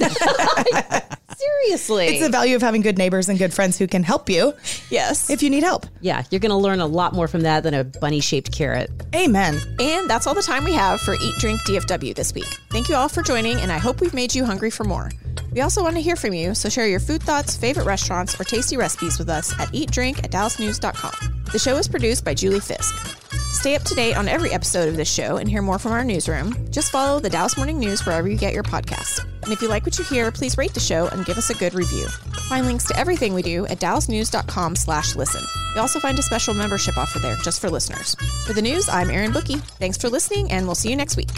Seriously. 1.40 2.06
It's 2.06 2.22
the 2.22 2.30
value 2.30 2.54
of 2.54 2.62
having 2.62 2.82
good 2.82 2.98
neighbors 2.98 3.28
and 3.28 3.38
good 3.38 3.54
friends 3.54 3.78
who 3.78 3.86
can 3.86 4.02
help 4.02 4.28
you 4.28 4.52
yes. 4.90 5.30
if 5.30 5.42
you 5.42 5.48
need 5.48 5.62
help. 5.62 5.86
yeah, 6.00 6.24
you're 6.30 6.40
going 6.40 6.50
to 6.50 6.56
learn 6.56 6.80
a 6.80 6.86
lot 6.86 7.14
more 7.14 7.28
from 7.28 7.42
that 7.42 7.62
than 7.62 7.72
a 7.72 7.84
bunny 7.84 8.20
shaped 8.20 8.52
carrot. 8.52 8.90
Amen. 9.14 9.58
And 9.80 10.08
that's 10.08 10.26
all 10.26 10.34
the 10.34 10.42
time 10.42 10.64
we 10.64 10.74
have 10.74 11.00
for 11.00 11.14
Eat 11.14 11.34
Drink 11.38 11.60
DFW 11.62 12.14
this 12.14 12.34
week. 12.34 12.48
Thank 12.70 12.88
you 12.88 12.94
all 12.94 13.08
for 13.08 13.22
joining, 13.22 13.58
and 13.58 13.72
I 13.72 13.78
hope 13.78 14.00
we've 14.00 14.14
made 14.14 14.34
you 14.34 14.44
hungry 14.44 14.70
for 14.70 14.84
more. 14.84 15.10
We 15.52 15.62
also 15.62 15.82
want 15.82 15.96
to 15.96 16.02
hear 16.02 16.16
from 16.16 16.32
you, 16.32 16.54
so 16.54 16.68
share 16.68 16.86
your 16.86 17.00
food 17.00 17.22
thoughts, 17.22 17.56
favorite 17.56 17.86
restaurants, 17.86 18.40
or 18.40 18.44
tasty 18.44 18.76
recipes 18.76 19.18
with 19.18 19.28
us 19.28 19.52
at 19.58 19.68
eatdrink 19.70 20.18
at 20.22 20.30
dallasnews.com. 20.30 21.42
The 21.52 21.58
show 21.58 21.76
is 21.76 21.88
produced 21.88 22.24
by 22.24 22.34
Julie 22.34 22.60
Fisk. 22.60 22.94
To 23.30 23.56
stay 23.56 23.74
up 23.74 23.82
to 23.82 23.94
date 23.94 24.16
on 24.16 24.28
every 24.28 24.52
episode 24.52 24.88
of 24.88 24.96
this 24.96 25.12
show 25.12 25.38
and 25.38 25.50
hear 25.50 25.60
more 25.60 25.78
from 25.80 25.92
our 25.92 26.04
newsroom, 26.04 26.70
just 26.70 26.92
follow 26.92 27.18
the 27.18 27.28
Dallas 27.30 27.56
Morning 27.56 27.78
News 27.80 28.06
wherever 28.06 28.28
you 28.28 28.36
get 28.36 28.54
your 28.54 28.62
podcasts. 28.62 29.24
And 29.42 29.52
if 29.52 29.60
you 29.60 29.68
like 29.68 29.84
what 29.84 29.98
you 29.98 30.04
hear, 30.04 30.30
please 30.30 30.56
rate 30.56 30.72
the 30.72 30.80
show 30.80 31.08
and 31.08 31.26
give 31.26 31.36
us 31.36 31.50
a 31.50 31.54
good 31.54 31.74
review. 31.74 32.06
Find 32.48 32.66
links 32.66 32.84
to 32.84 32.96
everything 32.96 33.34
we 33.34 33.42
do 33.42 33.66
at 33.66 33.80
dallasnews.com 33.80 34.76
slash 34.76 35.16
listen. 35.16 35.42
You 35.74 35.80
also 35.80 35.98
find 35.98 36.18
a 36.18 36.22
special 36.22 36.54
membership 36.54 36.96
offer 36.96 37.18
there 37.18 37.36
just 37.36 37.60
for 37.60 37.70
listeners. 37.70 38.14
For 38.46 38.52
the 38.52 38.62
news, 38.62 38.88
I'm 38.88 39.10
Erin 39.10 39.32
Booke. 39.32 39.48
Thanks 39.78 39.98
for 39.98 40.08
listening, 40.08 40.52
and 40.52 40.66
we'll 40.66 40.76
see 40.76 40.90
you 40.90 40.96
next 40.96 41.16
week. 41.16 41.30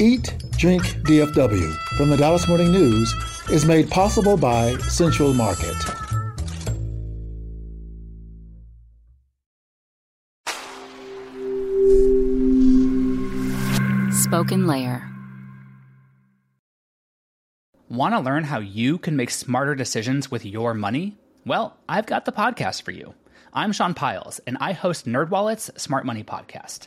Eat, 0.00 0.32
Drink 0.56 0.84
DFW 0.84 1.74
from 1.96 2.08
the 2.08 2.16
Dallas 2.16 2.46
Morning 2.46 2.70
News 2.70 3.12
is 3.50 3.66
made 3.66 3.90
possible 3.90 4.36
by 4.36 4.76
Central 4.78 5.34
Market. 5.34 5.74
SpokenLayer. 14.12 15.04
Want 17.88 18.14
to 18.14 18.20
learn 18.20 18.44
how 18.44 18.60
you 18.60 18.98
can 18.98 19.16
make 19.16 19.30
smarter 19.30 19.74
decisions 19.74 20.30
with 20.30 20.44
your 20.44 20.74
money? 20.74 21.16
Well, 21.44 21.76
I've 21.88 22.06
got 22.06 22.24
the 22.24 22.32
podcast 22.32 22.82
for 22.82 22.92
you. 22.92 23.14
I'm 23.52 23.72
Sean 23.72 23.94
Pyles, 23.94 24.38
and 24.46 24.58
I 24.60 24.74
host 24.74 25.06
NerdWallet's 25.06 25.82
Smart 25.82 26.06
Money 26.06 26.22
Podcast. 26.22 26.86